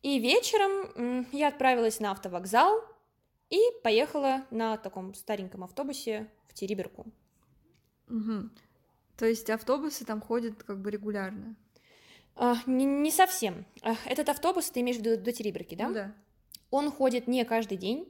И 0.03 0.19
вечером 0.19 1.27
я 1.33 1.49
отправилась 1.49 2.01
на 2.01 2.13
автовокзал 2.13 2.83
и 3.51 3.61
поехала 3.83 4.47
на 4.51 4.79
таком 4.79 5.15
стареньком 5.15 5.63
автобусе 5.63 6.31
в 6.49 6.55
Териберку. 6.55 7.07
Угу. 8.09 8.51
То 9.19 9.27
есть 9.27 9.51
автобусы 9.51 10.07
там 10.07 10.23
ходят 10.23 10.63
как 10.63 10.81
бы 10.81 10.91
регулярно? 10.91 11.55
А, 12.37 12.57
не, 12.67 12.87
не 12.87 13.11
совсем. 13.11 13.67
А, 13.83 13.95
этот 14.07 14.31
автобус, 14.31 14.71
ты 14.71 14.81
имеешь 14.81 14.97
в 14.97 15.01
виду 15.01 15.23
до 15.23 15.33
Териберки, 15.33 15.75
да? 15.75 15.89
Ну, 15.89 15.95
да. 15.95 16.15
Он 16.71 16.91
ходит 16.91 17.27
не 17.27 17.45
каждый 17.45 17.77
день, 17.77 18.07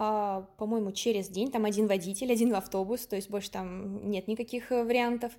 а, 0.00 0.42
по-моему, 0.58 0.92
через 0.92 1.28
день, 1.28 1.50
там 1.50 1.64
один 1.64 1.88
водитель, 1.88 2.30
один 2.32 2.54
автобус, 2.54 3.04
то 3.06 3.16
есть 3.16 3.28
больше 3.28 3.50
там 3.50 4.08
нет 4.08 4.28
никаких 4.28 4.70
э, 4.70 4.84
вариантов. 4.84 5.32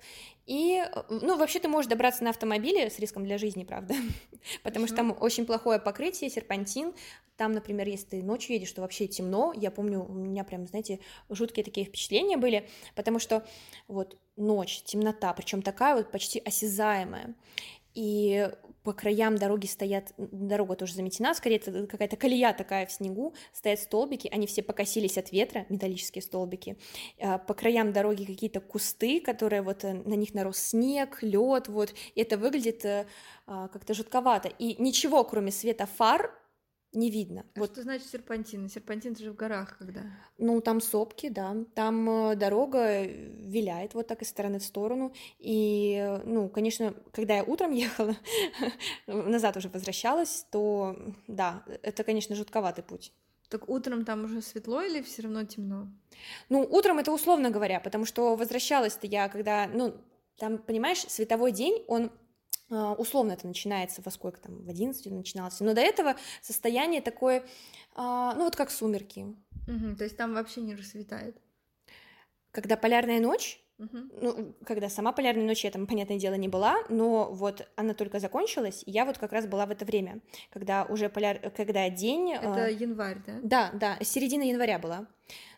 И, 0.46 0.84
э, 0.84 1.02
ну, 1.08 1.38
вообще 1.38 1.60
ты 1.60 1.68
можешь 1.68 1.88
добраться 1.88 2.22
на 2.24 2.30
автомобиле 2.30 2.90
с 2.90 2.98
риском 2.98 3.24
для 3.24 3.38
жизни, 3.38 3.64
правда, 3.64 3.94
потому 4.62 4.86
что 4.86 4.96
там 4.96 5.16
очень 5.18 5.46
плохое 5.46 5.78
покрытие, 5.80 6.28
серпантин, 6.28 6.92
там, 7.38 7.52
например, 7.52 7.88
если 7.88 8.06
ты 8.06 8.22
ночью 8.22 8.56
едешь, 8.56 8.72
то 8.72 8.82
вообще 8.82 9.06
темно, 9.06 9.54
я 9.56 9.70
помню, 9.70 10.04
у 10.04 10.12
меня 10.12 10.44
прям, 10.44 10.66
знаете, 10.66 11.00
жуткие 11.30 11.64
такие 11.64 11.86
впечатления 11.86 12.36
были, 12.36 12.68
потому 12.94 13.18
что 13.18 13.46
вот 13.88 14.18
ночь, 14.36 14.82
темнота, 14.82 15.32
причем 15.32 15.62
такая 15.62 15.94
вот 15.94 16.10
почти 16.10 16.38
осязаемая, 16.38 17.34
и 17.94 18.50
по 18.82 18.92
краям 18.92 19.36
дороги 19.36 19.66
стоят, 19.66 20.12
дорога 20.16 20.76
тоже 20.76 20.94
заметена, 20.94 21.34
скорее 21.34 21.56
это 21.56 21.86
какая-то 21.86 22.16
колея 22.16 22.52
такая 22.52 22.86
в 22.86 22.92
снегу, 22.92 23.34
стоят 23.52 23.80
столбики, 23.80 24.28
они 24.32 24.46
все 24.46 24.62
покосились 24.62 25.18
от 25.18 25.32
ветра, 25.32 25.66
металлические 25.68 26.22
столбики, 26.22 26.76
а, 27.20 27.38
по 27.38 27.54
краям 27.54 27.92
дороги 27.92 28.24
какие-то 28.24 28.60
кусты, 28.60 29.20
которые 29.20 29.62
вот 29.62 29.84
э, 29.84 29.92
на 29.92 30.14
них 30.14 30.34
нарос 30.34 30.58
снег, 30.58 31.22
лед, 31.22 31.68
вот, 31.68 31.94
и 32.14 32.20
это 32.20 32.38
выглядит 32.38 32.84
э, 32.84 33.06
а, 33.46 33.68
как-то 33.68 33.94
жутковато, 33.94 34.48
и 34.48 34.80
ничего, 34.82 35.24
кроме 35.24 35.50
света 35.50 35.86
фар, 35.86 36.39
не 36.92 37.10
видно. 37.10 37.46
А 37.54 37.60
вот. 37.60 37.72
что 37.72 37.82
значит 37.82 38.08
серпантин? 38.08 38.68
Серпантин 38.68 39.16
же 39.16 39.30
в 39.30 39.36
горах 39.36 39.78
когда? 39.78 40.02
Ну, 40.38 40.60
там 40.60 40.80
сопки, 40.80 41.28
да. 41.28 41.56
Там 41.74 42.30
э, 42.30 42.36
дорога 42.36 43.04
виляет 43.04 43.94
вот 43.94 44.08
так 44.08 44.22
из 44.22 44.28
стороны 44.28 44.58
в 44.58 44.64
сторону. 44.64 45.12
И, 45.38 45.94
э, 45.94 46.22
ну, 46.24 46.48
конечно, 46.48 46.94
когда 47.12 47.36
я 47.36 47.44
утром 47.44 47.70
ехала, 47.72 48.16
назад 49.06 49.56
уже 49.56 49.68
возвращалась, 49.68 50.46
то, 50.50 50.96
да, 51.28 51.64
это, 51.82 52.02
конечно, 52.02 52.34
жутковатый 52.34 52.82
путь. 52.82 53.12
Так 53.48 53.68
утром 53.68 54.04
там 54.04 54.24
уже 54.24 54.42
светло 54.42 54.82
или 54.82 55.02
все 55.02 55.22
равно 55.22 55.44
темно? 55.44 55.88
Ну, 56.48 56.60
утром 56.62 56.98
это 56.98 57.12
условно 57.12 57.50
говоря, 57.50 57.80
потому 57.80 58.04
что 58.04 58.34
возвращалась-то 58.34 59.06
я, 59.06 59.28
когда, 59.28 59.68
ну, 59.68 59.94
там, 60.38 60.58
понимаешь, 60.58 61.04
световой 61.08 61.52
день, 61.52 61.84
он 61.86 62.10
условно 62.70 63.32
это 63.32 63.46
начинается 63.46 64.02
во 64.02 64.10
сколько 64.10 64.40
там, 64.40 64.64
в 64.64 64.68
11 64.68 65.04
начиналось, 65.06 65.58
но 65.60 65.74
до 65.74 65.80
этого 65.80 66.16
состояние 66.40 67.02
такое, 67.02 67.44
а, 67.94 68.34
ну 68.34 68.44
вот 68.44 68.56
как 68.56 68.70
сумерки. 68.70 69.34
Угу, 69.66 69.96
то 69.96 70.04
есть 70.04 70.16
там 70.16 70.34
вообще 70.34 70.60
не 70.60 70.74
рассветает? 70.74 71.36
Когда 72.52 72.76
полярная 72.76 73.20
ночь, 73.20 73.62
Ну, 74.20 74.54
когда 74.64 74.88
сама 74.88 75.12
полярная 75.12 75.44
ночь, 75.44 75.64
я 75.64 75.70
там, 75.70 75.86
понятное 75.86 76.18
дело, 76.18 76.34
не 76.34 76.48
была, 76.48 76.76
но 76.88 77.30
вот 77.32 77.68
она 77.76 77.94
только 77.94 78.18
закончилась, 78.18 78.82
и 78.86 78.90
я 78.90 79.04
вот 79.04 79.18
как 79.18 79.32
раз 79.32 79.46
была 79.46 79.66
в 79.66 79.70
это 79.70 79.84
время, 79.84 80.20
когда 80.50 80.84
уже 80.84 81.08
поляр... 81.08 81.38
когда 81.56 81.88
день... 81.88 82.32
Это 82.32 82.68
э... 82.68 82.74
январь, 82.74 83.18
да? 83.26 83.40
Да, 83.42 83.70
да, 83.72 84.04
середина 84.04 84.42
января 84.42 84.78
была. 84.78 85.06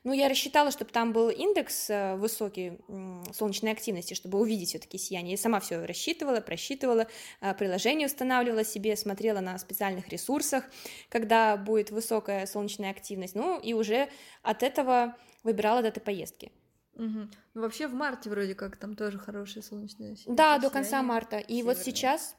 Ну, 0.04 0.12
я 0.12 0.28
рассчитала, 0.28 0.70
чтобы 0.70 0.90
там 0.90 1.12
был 1.12 1.30
индекс 1.30 1.88
э, 1.88 2.16
высокий 2.16 2.78
солнечной 3.32 3.72
активности, 3.72 4.14
чтобы 4.14 4.40
увидеть 4.40 4.70
все-таки 4.70 4.98
сияние. 4.98 5.32
Я 5.32 5.38
сама 5.38 5.60
все 5.60 5.84
рассчитывала, 5.84 6.40
просчитывала, 6.40 7.06
э, 7.40 7.54
приложение 7.54 8.06
устанавливала 8.06 8.64
себе, 8.64 8.96
смотрела 8.96 9.40
на 9.40 9.56
специальных 9.58 10.08
ресурсах, 10.08 10.64
когда 11.08 11.56
будет 11.56 11.90
высокая 11.90 12.46
солнечная 12.46 12.90
активность. 12.90 13.34
Ну, 13.34 13.60
и 13.60 13.74
уже 13.74 14.08
от 14.42 14.62
этого 14.62 15.16
выбирала 15.44 15.82
даты 15.82 16.00
поездки. 16.00 16.50
Угу. 16.94 17.28
Ну, 17.54 17.60
вообще 17.60 17.88
в 17.88 17.94
марте 17.94 18.30
вроде 18.30 18.54
как 18.54 18.76
там 18.76 18.94
тоже 18.94 19.18
хорошее 19.18 19.62
солнечное 19.62 20.14
сияние. 20.16 20.36
Да, 20.36 20.58
до 20.58 20.70
конца 20.70 21.02
марта. 21.02 21.38
И 21.38 21.54
северное. 21.54 21.74
вот 21.74 21.84
сейчас 21.84 22.36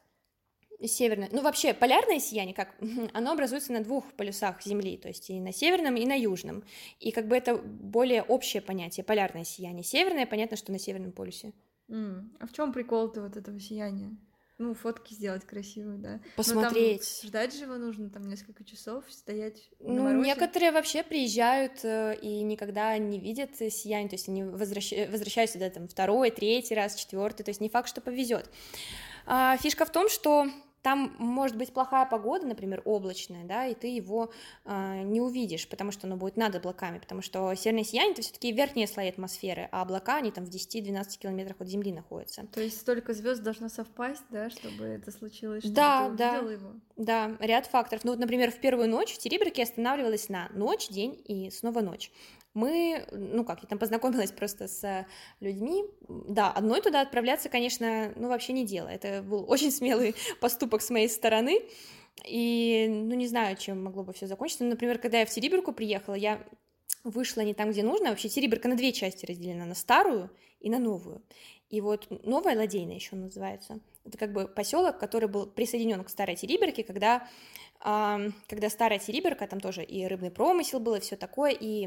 северное. 0.88 1.30
Ну, 1.32 1.42
вообще, 1.42 1.74
полярное 1.74 2.20
сияние, 2.20 2.56
как 2.56 2.76
оно 3.14 3.32
образуется 3.32 3.74
на 3.74 3.84
двух 3.84 4.12
полюсах 4.14 4.62
Земли, 4.62 4.98
то 4.98 5.08
есть 5.08 5.30
и 5.30 5.40
на 5.40 5.52
северном, 5.52 5.96
и 5.96 6.06
на 6.06 6.16
южном. 6.16 6.64
И 7.00 7.12
как 7.12 7.28
бы 7.28 7.36
это 7.36 7.56
более 7.56 8.24
общее 8.24 8.62
понятие, 8.62 9.04
полярное 9.04 9.44
сияние. 9.44 9.84
Северное, 9.84 10.26
понятно, 10.26 10.58
что 10.58 10.72
на 10.72 10.80
северном 10.80 11.12
полюсе. 11.12 11.54
Mm. 11.90 12.38
А 12.40 12.48
в 12.48 12.54
чем 12.54 12.74
прикол-то 12.74 13.22
вот 13.22 13.38
этого 13.38 13.60
сияния? 13.60 14.16
Ну, 14.64 14.74
фотки 14.74 15.14
сделать 15.14 15.46
красивые, 15.46 15.98
да. 15.98 16.20
Посмотреть. 16.36 17.20
там 17.22 17.30
ждать 17.30 17.54
же 17.54 17.64
его 17.64 17.76
нужно 17.76 18.10
там 18.10 18.24
несколько 18.24 18.64
часов, 18.64 19.04
стоять 19.10 19.70
Ну, 19.80 20.04
морозе. 20.04 20.28
некоторые 20.28 20.72
вообще 20.72 21.04
приезжают 21.04 21.84
э, 21.84 22.16
и 22.22 22.42
никогда 22.44 22.98
не 22.98 23.20
видят 23.20 23.56
сияние, 23.56 24.10
то 24.10 24.16
есть 24.16 24.30
они 24.30 24.44
возвращ... 24.44 24.94
возвращаются 25.10 25.58
сюда 25.58 25.70
там 25.70 25.88
второй, 25.88 26.32
третий 26.32 26.76
раз, 26.76 26.96
четвертый, 26.96 27.44
то 27.44 27.50
есть 27.50 27.62
не 27.62 27.70
факт, 27.70 27.90
что 27.90 28.02
повезет. 28.02 28.50
А, 29.26 29.58
фишка 29.58 29.86
в 29.86 29.92
том, 29.92 30.10
что 30.10 30.48
там 30.84 31.16
может 31.18 31.58
быть 31.58 31.74
плохая 31.74 32.06
погода, 32.06 32.46
например, 32.46 32.82
облачная, 32.84 33.46
да, 33.46 33.66
и 33.66 33.74
ты 33.74 33.88
его 33.88 34.32
э, 34.66 35.02
не 35.04 35.22
увидишь, 35.22 35.68
потому 35.68 35.92
что 35.92 36.08
оно 36.08 36.18
будет 36.18 36.36
над 36.36 36.56
облаками, 36.56 37.00
потому 37.00 37.22
что 37.22 37.56
северное 37.56 37.86
сияние 37.86 38.12
это 38.12 38.22
все-таки 38.22 38.52
верхние 38.52 38.86
слои 38.86 39.08
атмосферы, 39.08 39.70
а 39.72 39.82
облака 39.82 40.18
они 40.18 40.32
там 40.32 40.46
в 40.46 40.50
10-12 40.50 41.18
километрах 41.18 41.62
от 41.62 41.70
Земли 41.70 41.94
находятся. 41.94 42.46
То 42.54 42.62
есть 42.62 42.82
столько 42.82 43.14
звезд 43.14 43.42
должно 43.42 43.70
совпасть, 43.70 44.24
да, 44.30 44.50
чтобы 44.50 44.84
это 44.84 45.12
случилось, 45.12 45.64
чтобы 45.64 45.76
да, 45.76 46.10
ты 46.10 46.18
да, 46.18 46.36
его. 46.36 46.74
Да, 46.98 47.38
ряд 47.40 47.66
факторов. 47.66 48.04
Ну 48.04 48.12
вот, 48.12 48.20
например, 48.20 48.52
в 48.52 48.60
первую 48.60 48.90
ночь 48.90 49.14
в 49.14 49.18
Териберке 49.18 49.64
останавливалась 49.64 50.28
на 50.28 50.50
ночь, 50.54 50.90
день 50.90 51.20
и 51.26 51.50
снова 51.50 51.80
ночь 51.80 52.12
мы, 52.54 53.06
ну 53.12 53.44
как, 53.44 53.62
я 53.62 53.68
там 53.68 53.80
познакомилась 53.80 54.32
просто 54.32 54.68
с 54.68 55.06
людьми, 55.40 55.84
да, 56.08 56.52
одной 56.52 56.82
туда 56.82 57.02
отправляться, 57.02 57.50
конечно, 57.50 58.14
ну 58.16 58.28
вообще 58.28 58.54
не 58.54 58.66
дело, 58.66 58.88
это 58.88 59.22
был 59.22 59.46
очень 59.50 59.72
смелый 59.72 60.16
поступок 60.42 60.82
с 60.82 60.90
моей 60.90 61.10
стороны, 61.10 61.62
и, 62.26 62.88
ну 62.90 63.16
не 63.16 63.28
знаю, 63.28 63.58
чем 63.58 63.84
могло 63.84 64.04
бы 64.04 64.14
все 64.14 64.28
закончиться, 64.28 64.64
например, 64.64 65.00
когда 65.00 65.20
я 65.20 65.26
в 65.26 65.30
Териберку 65.30 65.74
приехала, 65.74 66.16
я 66.16 66.44
вышла 67.04 67.42
не 67.42 67.54
там, 67.54 67.72
где 67.72 67.84
нужно. 67.84 68.10
Вообще 68.10 68.30
Териберка 68.30 68.68
на 68.68 68.76
две 68.76 68.92
части 68.92 69.26
разделена, 69.26 69.66
на 69.66 69.76
старую 69.76 70.30
и 70.60 70.70
на 70.70 70.80
новую. 70.80 71.22
И 71.70 71.82
вот 71.82 72.08
новая 72.26 72.56
Ладейна 72.56 72.92
еще 72.92 73.16
называется. 73.16 73.80
Это 74.06 74.18
как 74.18 74.32
бы 74.32 74.48
поселок, 74.48 75.00
который 75.00 75.28
был 75.28 75.48
присоединен 75.48 76.04
к 76.04 76.10
старой 76.10 76.36
Териберке, 76.36 76.84
когда 76.84 77.28
когда 77.84 78.70
старая 78.70 78.98
Териберка, 78.98 79.46
там 79.46 79.60
тоже 79.60 79.84
и 79.84 80.06
рыбный 80.08 80.32
промысел 80.32 80.80
был, 80.80 80.96
и 80.96 81.02
все 81.02 81.18
такое, 81.18 81.52
и 81.52 81.86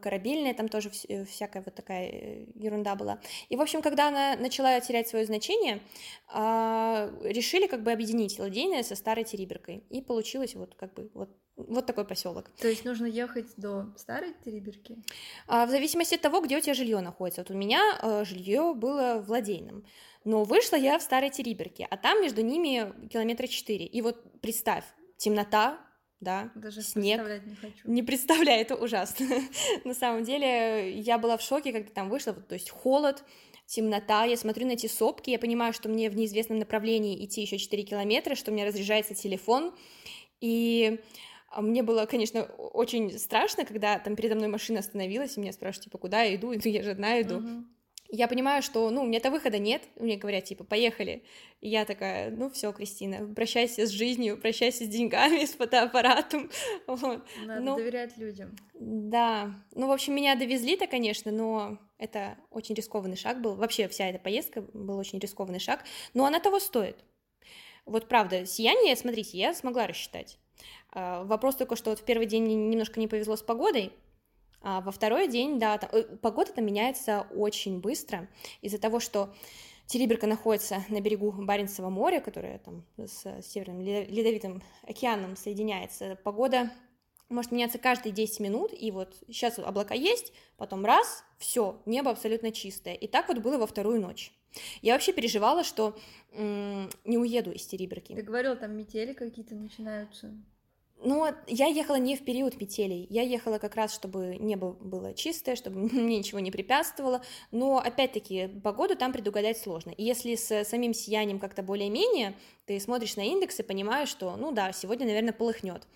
корабельная, 0.00 0.54
там 0.54 0.68
тоже 0.68 0.90
всякая 0.90 1.62
вот 1.62 1.74
такая 1.74 2.08
э, 2.08 2.46
ерунда 2.54 2.94
была. 2.94 3.20
И, 3.50 3.56
в 3.56 3.60
общем, 3.60 3.82
когда 3.82 4.08
она 4.08 4.34
начала 4.36 4.80
терять 4.80 5.08
свое 5.08 5.26
значение, 5.26 5.80
а, 6.28 7.10
решили 7.22 7.66
как 7.66 7.82
бы 7.82 7.92
объединить 7.92 8.38
Ладейное 8.38 8.82
со 8.82 8.96
старой 8.96 9.24
Териберкой, 9.24 9.84
и 9.90 10.00
получилось 10.00 10.54
вот 10.54 10.74
как 10.74 10.94
бы 10.94 11.10
вот 11.12 11.28
вот 11.56 11.86
такой 11.86 12.04
поселок. 12.04 12.50
То 12.60 12.68
есть 12.68 12.84
нужно 12.84 13.06
ехать 13.06 13.48
до 13.56 13.92
старой 13.96 14.34
Териберки? 14.44 14.98
А, 15.46 15.66
в 15.66 15.70
зависимости 15.70 16.14
от 16.14 16.20
того, 16.20 16.40
где 16.40 16.56
у 16.56 16.60
тебя 16.60 16.74
жилье 16.74 17.00
находится. 17.00 17.42
Вот 17.42 17.50
у 17.50 17.54
меня 17.54 17.98
э, 18.02 18.24
жилье 18.24 18.74
было 18.74 19.22
в 19.24 19.30
Ладейном, 19.30 19.84
но 20.24 20.44
вышла 20.44 20.76
я 20.76 20.98
в 20.98 21.02
старой 21.02 21.30
Териберке, 21.30 21.86
а 21.90 21.96
там 21.96 22.22
между 22.22 22.42
ними 22.42 23.08
километра 23.08 23.46
четыре. 23.46 23.86
И 23.86 24.00
вот 24.00 24.40
представь, 24.40 24.84
темнота, 25.18 25.78
да, 26.20 26.52
Даже 26.54 26.82
снег. 26.82 27.18
Представлять 27.18 27.46
не 27.46 27.54
хочу. 27.56 27.90
Не 27.90 28.02
представляю, 28.04 28.60
это 28.60 28.76
ужасно. 28.76 29.26
На 29.84 29.92
самом 29.92 30.22
деле, 30.22 30.96
я 31.00 31.18
была 31.18 31.36
в 31.36 31.42
шоке, 31.42 31.72
когда 31.72 31.90
там 31.90 32.08
вышла, 32.08 32.32
то 32.32 32.54
есть 32.54 32.70
холод, 32.70 33.24
темнота, 33.66 34.24
я 34.24 34.36
смотрю 34.36 34.68
на 34.68 34.72
эти 34.72 34.86
сопки, 34.86 35.30
я 35.30 35.40
понимаю, 35.40 35.72
что 35.72 35.88
мне 35.88 36.08
в 36.10 36.16
неизвестном 36.16 36.60
направлении 36.60 37.24
идти 37.24 37.40
еще 37.40 37.58
4 37.58 37.82
километра, 37.82 38.36
что 38.36 38.52
у 38.52 38.54
меня 38.54 38.66
разряжается 38.66 39.14
телефон, 39.14 39.74
и 40.40 41.00
мне 41.60 41.82
было, 41.82 42.06
конечно, 42.06 42.44
очень 42.44 43.18
страшно, 43.18 43.64
когда 43.64 43.98
там 43.98 44.16
передо 44.16 44.34
мной 44.34 44.48
машина 44.48 44.80
остановилась, 44.80 45.36
и 45.36 45.40
меня 45.40 45.52
спрашивают, 45.52 45.84
типа, 45.84 45.98
куда 45.98 46.22
я 46.22 46.34
иду, 46.36 46.52
и 46.52 46.58
я 46.70 46.82
же 46.82 46.92
одна 46.92 47.20
иду. 47.20 47.36
Uh-huh. 47.36 47.64
Я 48.14 48.28
понимаю, 48.28 48.62
что, 48.62 48.90
ну, 48.90 49.02
у 49.02 49.06
меня-то 49.06 49.30
выхода 49.30 49.58
нет, 49.58 49.82
мне 49.96 50.18
говорят, 50.18 50.44
типа, 50.44 50.64
поехали. 50.64 51.24
И 51.62 51.70
я 51.70 51.86
такая, 51.86 52.30
ну, 52.30 52.50
все, 52.50 52.70
Кристина, 52.72 53.26
прощайся 53.34 53.86
с 53.86 53.88
жизнью, 53.90 54.36
прощайся 54.36 54.84
с 54.84 54.88
деньгами, 54.88 55.44
с 55.46 55.54
фотоаппаратом. 55.54 56.50
Вот. 56.86 57.24
Надо 57.46 57.60
ну, 57.62 57.76
доверять 57.76 58.18
людям. 58.18 58.54
Да, 58.74 59.54
ну, 59.74 59.86
в 59.86 59.92
общем, 59.92 60.14
меня 60.14 60.34
довезли-то, 60.34 60.86
конечно, 60.86 61.32
но 61.32 61.78
это 61.96 62.36
очень 62.50 62.74
рискованный 62.74 63.16
шаг 63.16 63.40
был. 63.40 63.54
Вообще 63.54 63.88
вся 63.88 64.08
эта 64.08 64.18
поездка 64.18 64.60
был 64.60 64.98
очень 64.98 65.18
рискованный 65.18 65.60
шаг, 65.60 65.82
но 66.12 66.26
она 66.26 66.38
того 66.38 66.60
стоит. 66.60 67.02
Вот 67.86 68.08
правда, 68.08 68.44
сияние, 68.44 68.94
смотрите, 68.94 69.38
я 69.38 69.54
смогла 69.54 69.86
рассчитать. 69.86 70.38
А, 70.92 71.24
вопрос 71.24 71.56
только, 71.56 71.76
что 71.76 71.90
вот 71.90 72.00
в 72.00 72.04
первый 72.04 72.26
день 72.26 72.44
немножко 72.70 73.00
не 73.00 73.08
повезло 73.08 73.36
с 73.36 73.42
погодой, 73.42 73.92
а 74.60 74.80
во 74.80 74.92
второй 74.92 75.26
день, 75.26 75.58
да, 75.58 75.78
там, 75.78 75.90
э, 75.92 76.02
погода 76.18 76.52
там 76.52 76.64
меняется 76.64 77.26
очень 77.34 77.80
быстро 77.80 78.28
из-за 78.60 78.78
того, 78.78 79.00
что 79.00 79.34
Териберка 79.86 80.26
находится 80.26 80.84
на 80.88 81.00
берегу 81.00 81.32
Баренцева 81.32 81.88
моря, 81.90 82.20
которое 82.20 82.58
там 82.58 82.84
с 82.96 83.42
Северным 83.42 83.80
Ледовитым 83.80 84.62
океаном 84.84 85.36
соединяется. 85.36 86.16
Погода 86.22 86.70
может 87.28 87.50
меняться 87.50 87.78
каждые 87.78 88.12
10 88.12 88.40
минут, 88.40 88.72
и 88.72 88.90
вот 88.90 89.16
сейчас 89.26 89.58
облака 89.58 89.94
есть, 89.94 90.32
потом 90.56 90.84
раз, 90.84 91.24
все, 91.38 91.82
небо 91.86 92.10
абсолютно 92.10 92.52
чистое. 92.52 92.94
И 92.94 93.06
так 93.08 93.28
вот 93.28 93.38
было 93.38 93.58
во 93.58 93.66
вторую 93.66 94.00
ночь. 94.00 94.32
Я 94.82 94.92
вообще 94.92 95.12
переживала, 95.12 95.64
что 95.64 95.98
м- 96.32 96.90
не 97.04 97.18
уеду 97.18 97.50
из 97.52 97.66
Териберки. 97.66 98.14
Ты 98.14 98.22
говорил, 98.22 98.54
там 98.56 98.76
метели 98.76 99.14
какие-то 99.14 99.54
начинаются. 99.54 100.34
Ну, 101.04 101.26
я 101.48 101.66
ехала 101.66 101.96
не 101.96 102.16
в 102.16 102.24
период 102.24 102.60
метелей, 102.60 103.08
я 103.10 103.22
ехала 103.22 103.58
как 103.58 103.74
раз, 103.74 103.92
чтобы 103.92 104.36
небо 104.38 104.76
было 104.80 105.14
чистое, 105.14 105.56
чтобы 105.56 105.80
мне 105.92 106.18
ничего 106.18 106.38
не 106.38 106.52
препятствовало, 106.52 107.22
но, 107.50 107.78
опять-таки, 107.78 108.46
погоду 108.62 108.94
там 108.94 109.12
предугадать 109.12 109.58
сложно. 109.58 109.90
И 109.90 110.04
если 110.04 110.36
с 110.36 110.64
самим 110.64 110.94
сиянием 110.94 111.40
как-то 111.40 111.64
более-менее, 111.64 112.34
ты 112.66 112.78
смотришь 112.78 113.16
на 113.16 113.22
индекс 113.22 113.58
и 113.58 113.64
понимаешь, 113.64 114.08
что, 114.08 114.36
ну 114.36 114.52
да, 114.52 114.72
сегодня, 114.72 115.06
наверное, 115.06 115.32
полыхнет. 115.32 115.88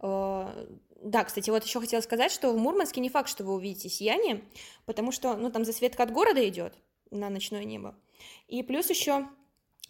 Э, 0.00 0.66
да, 1.02 1.22
кстати, 1.22 1.50
вот 1.50 1.62
еще 1.62 1.80
хотела 1.80 2.00
сказать, 2.00 2.32
что 2.32 2.52
в 2.52 2.58
Мурманске 2.58 3.00
не 3.00 3.10
факт, 3.10 3.28
что 3.28 3.44
вы 3.44 3.54
увидите 3.54 3.88
сияние, 3.88 4.42
потому 4.86 5.12
что, 5.12 5.36
ну, 5.36 5.50
там 5.50 5.64
засветка 5.64 6.02
от 6.02 6.10
города 6.10 6.46
идет 6.48 6.74
на 7.12 7.30
ночное 7.30 7.62
небо. 7.62 7.94
И 8.48 8.64
плюс 8.64 8.90
еще 8.90 9.28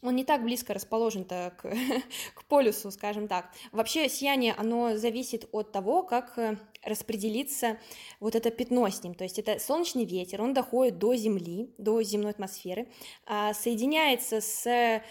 он 0.02 0.14
не 0.14 0.24
так 0.24 0.42
близко 0.42 0.74
расположен-то 0.74 1.54
к, 1.58 1.70
к 2.34 2.44
полюсу, 2.44 2.90
скажем 2.90 3.28
так. 3.28 3.50
Вообще 3.72 4.08
сияние, 4.08 4.54
оно 4.54 4.96
зависит 4.96 5.48
от 5.52 5.72
того, 5.72 6.02
как 6.02 6.38
э, 6.38 6.56
распределится 6.84 7.78
вот 8.20 8.34
это 8.34 8.50
пятно 8.50 8.88
с 8.88 9.02
ним. 9.02 9.14
То 9.14 9.24
есть 9.24 9.38
это 9.38 9.58
солнечный 9.58 10.04
ветер, 10.04 10.40
он 10.40 10.54
доходит 10.54 10.98
до 10.98 11.14
Земли, 11.16 11.74
до 11.78 12.02
земной 12.02 12.30
атмосферы, 12.30 12.88
а, 13.26 13.54
соединяется 13.54 14.40
с 14.40 14.66
э, 14.66 15.02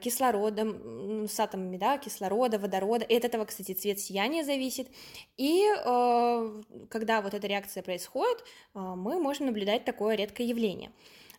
кислородом, 0.00 1.28
с 1.28 1.38
атомами 1.38 1.76
да, 1.76 1.98
кислорода, 1.98 2.58
водорода. 2.58 3.04
И 3.04 3.16
от 3.16 3.24
этого, 3.24 3.44
кстати, 3.44 3.74
цвет 3.74 4.00
сияния 4.00 4.44
зависит. 4.44 4.88
И 5.36 5.64
э, 5.64 6.62
когда 6.88 7.22
вот 7.22 7.34
эта 7.34 7.46
реакция 7.46 7.82
происходит, 7.82 8.44
мы 8.74 9.20
можем 9.20 9.46
наблюдать 9.46 9.84
такое 9.84 10.16
редкое 10.16 10.46
явление 10.46 10.90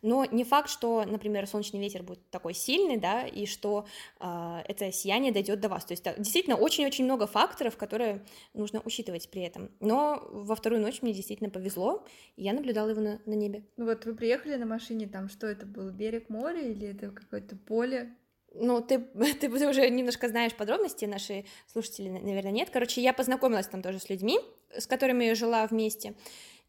но 0.03 0.25
не 0.25 0.43
факт, 0.43 0.69
что, 0.69 1.03
например, 1.05 1.47
солнечный 1.47 1.79
ветер 1.79 2.03
будет 2.03 2.29
такой 2.29 2.53
сильный, 2.53 2.97
да, 2.97 3.25
и 3.25 3.45
что 3.45 3.87
э, 4.19 4.61
это 4.67 4.91
сияние 4.91 5.31
дойдет 5.31 5.61
до 5.61 5.69
вас. 5.69 5.85
То 5.85 5.93
есть 5.93 6.03
действительно 6.17 6.57
очень-очень 6.57 7.05
много 7.05 7.25
факторов, 7.25 7.77
которые 7.77 8.23
нужно 8.53 8.81
учитывать 8.83 9.29
при 9.31 9.41
этом. 9.43 9.71
Но 9.79 10.27
во 10.29 10.55
вторую 10.55 10.81
ночь 10.81 11.01
мне 11.01 11.13
действительно 11.13 11.49
повезло, 11.49 12.05
и 12.35 12.43
я 12.43 12.53
наблюдала 12.53 12.89
его 12.89 13.01
на, 13.01 13.21
на 13.25 13.33
небе. 13.33 13.63
Ну 13.77 13.85
вот 13.85 14.05
вы 14.05 14.13
приехали 14.13 14.55
на 14.55 14.65
машине, 14.65 15.07
там 15.07 15.29
что 15.29 15.47
это 15.47 15.65
был, 15.65 15.89
берег 15.89 16.29
моря 16.29 16.61
или 16.61 16.89
это 16.89 17.09
какое-то 17.09 17.55
поле? 17.55 18.13
Ну, 18.53 18.81
ты, 18.81 18.99
ты 19.39 19.49
уже 19.49 19.89
немножко 19.89 20.27
знаешь 20.27 20.53
подробности, 20.53 21.05
наши 21.05 21.45
слушатели, 21.71 22.09
наверное, 22.09 22.51
нет. 22.51 22.69
Короче, 22.71 23.01
я 23.01 23.13
познакомилась 23.13 23.67
там 23.67 23.81
тоже 23.81 23.99
с 23.99 24.09
людьми, 24.09 24.39
с 24.77 24.85
которыми 24.85 25.23
я 25.25 25.35
жила 25.35 25.65
вместе. 25.65 26.13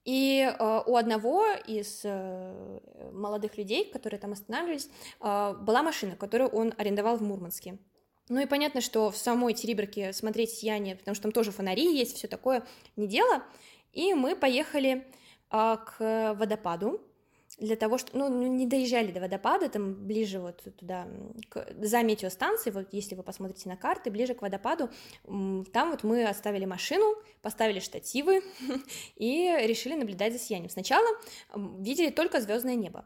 И 0.04 0.40
э, 0.40 0.82
у 0.86 0.96
одного 0.96 1.46
из 1.66 2.02
э, 2.04 2.80
молодых 3.12 3.56
людей, 3.56 3.90
которые 3.90 4.20
там 4.20 4.32
останавливались, 4.32 4.90
э, 5.20 5.54
была 5.60 5.82
машина, 5.82 6.14
которую 6.14 6.50
он 6.50 6.74
арендовал 6.76 7.16
в 7.16 7.22
Мурманске. 7.22 7.78
Ну 8.28 8.40
и 8.40 8.46
понятно, 8.46 8.80
что 8.80 9.10
в 9.10 9.16
самой 9.16 9.54
Териберке 9.54 10.12
смотреть 10.12 10.50
сияние, 10.50 10.96
потому 10.96 11.14
что 11.14 11.22
там 11.22 11.32
тоже 11.32 11.52
фонари 11.52 11.96
есть, 11.96 12.16
все 12.16 12.28
такое 12.28 12.64
не 12.96 13.06
дело. 13.06 13.42
И 13.92 14.12
мы 14.12 14.36
поехали 14.36 15.06
э, 15.50 15.76
к 15.86 16.34
водопаду, 16.38 17.00
для 17.58 17.76
того, 17.76 17.98
что, 17.98 18.16
ну, 18.16 18.28
ну, 18.28 18.46
не 18.46 18.66
доезжали 18.66 19.12
до 19.12 19.20
водопада, 19.20 19.68
там 19.68 19.94
ближе 19.94 20.40
вот 20.40 20.62
туда, 20.78 21.06
к, 21.48 21.66
за 21.80 22.02
метеостанцией, 22.02 22.74
вот 22.74 22.88
если 22.92 23.14
вы 23.14 23.22
посмотрите 23.22 23.68
на 23.68 23.76
карты, 23.76 24.10
ближе 24.10 24.34
к 24.34 24.42
водопаду, 24.42 24.90
там 25.24 25.90
вот 25.90 26.02
мы 26.02 26.24
оставили 26.26 26.64
машину, 26.64 27.14
поставили 27.42 27.80
штативы 27.80 28.42
и 29.16 29.54
решили 29.62 29.94
наблюдать 29.94 30.32
за 30.32 30.38
сиянием. 30.38 30.70
Сначала 30.70 31.06
видели 31.54 32.10
только 32.10 32.40
звездное 32.40 32.74
небо, 32.74 33.04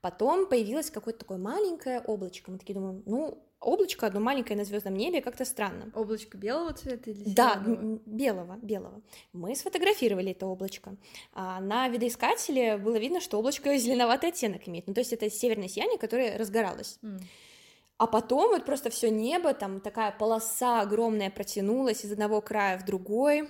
потом 0.00 0.46
появилось 0.46 0.90
какое-то 0.90 1.20
такое 1.20 1.38
маленькое 1.38 2.00
облачко, 2.00 2.50
мы 2.50 2.58
такие 2.58 2.74
думаем, 2.74 3.02
ну, 3.06 3.42
облачко 3.64 4.06
одно 4.06 4.20
маленькое 4.20 4.56
на 4.56 4.64
звездном 4.64 4.94
небе, 4.94 5.20
как-то 5.20 5.44
странно. 5.44 5.90
Облачко 5.94 6.36
белого 6.36 6.72
цвета 6.72 7.10
или 7.10 7.24
Да, 7.34 7.62
белого, 8.06 8.58
белого. 8.62 9.02
Мы 9.32 9.56
сфотографировали 9.56 10.32
это 10.32 10.46
облачко. 10.46 10.96
А 11.32 11.60
на 11.60 11.88
видоискателе 11.88 12.76
было 12.76 12.96
видно, 12.96 13.20
что 13.20 13.38
облачко 13.38 13.76
зеленоватый 13.78 14.30
оттенок 14.30 14.68
имеет. 14.68 14.86
Ну, 14.86 14.94
то 14.94 15.00
есть 15.00 15.12
это 15.12 15.30
северное 15.30 15.68
сияние, 15.68 15.98
которое 15.98 16.38
разгоралось. 16.38 16.98
Mm. 17.02 17.20
А 17.96 18.06
потом 18.06 18.50
вот 18.50 18.64
просто 18.64 18.90
все 18.90 19.10
небо, 19.10 19.54
там 19.54 19.80
такая 19.80 20.10
полоса 20.12 20.80
огромная 20.80 21.30
протянулась 21.30 22.04
из 22.04 22.12
одного 22.12 22.40
края 22.40 22.78
в 22.78 22.84
другой. 22.84 23.48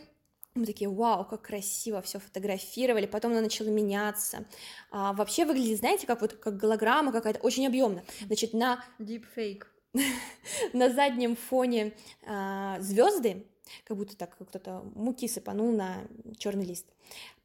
Мы 0.55 0.67
такие, 0.67 0.89
вау, 0.89 1.25
как 1.25 1.43
красиво, 1.43 2.01
все 2.01 2.21
фотографировали, 2.21 3.07
потом 3.07 3.33
она 3.33 3.41
начала 3.41 3.69
меняться. 3.69 4.45
А, 4.93 5.13
вообще 5.13 5.45
выглядит, 5.45 5.79
знаете, 5.79 6.07
как 6.07 6.21
вот 6.21 6.35
как 6.35 6.57
голограмма 6.57 7.11
какая-то, 7.11 7.41
очень 7.41 7.67
объемно. 7.67 8.05
Значит, 8.27 8.53
на... 8.53 8.85
Deepfake. 9.01 9.65
на 10.73 10.91
заднем 10.91 11.37
фоне 11.37 11.93
а, 12.27 12.79
звезды, 12.81 13.47
как 13.85 13.97
будто 13.97 14.17
так 14.17 14.37
кто-то 14.39 14.83
муки 14.95 15.29
сыпанул 15.29 15.73
на 15.73 16.05
черный 16.39 16.65
лист. 16.65 16.87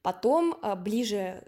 Потом 0.01 0.57
а, 0.61 0.75
ближе 0.75 1.43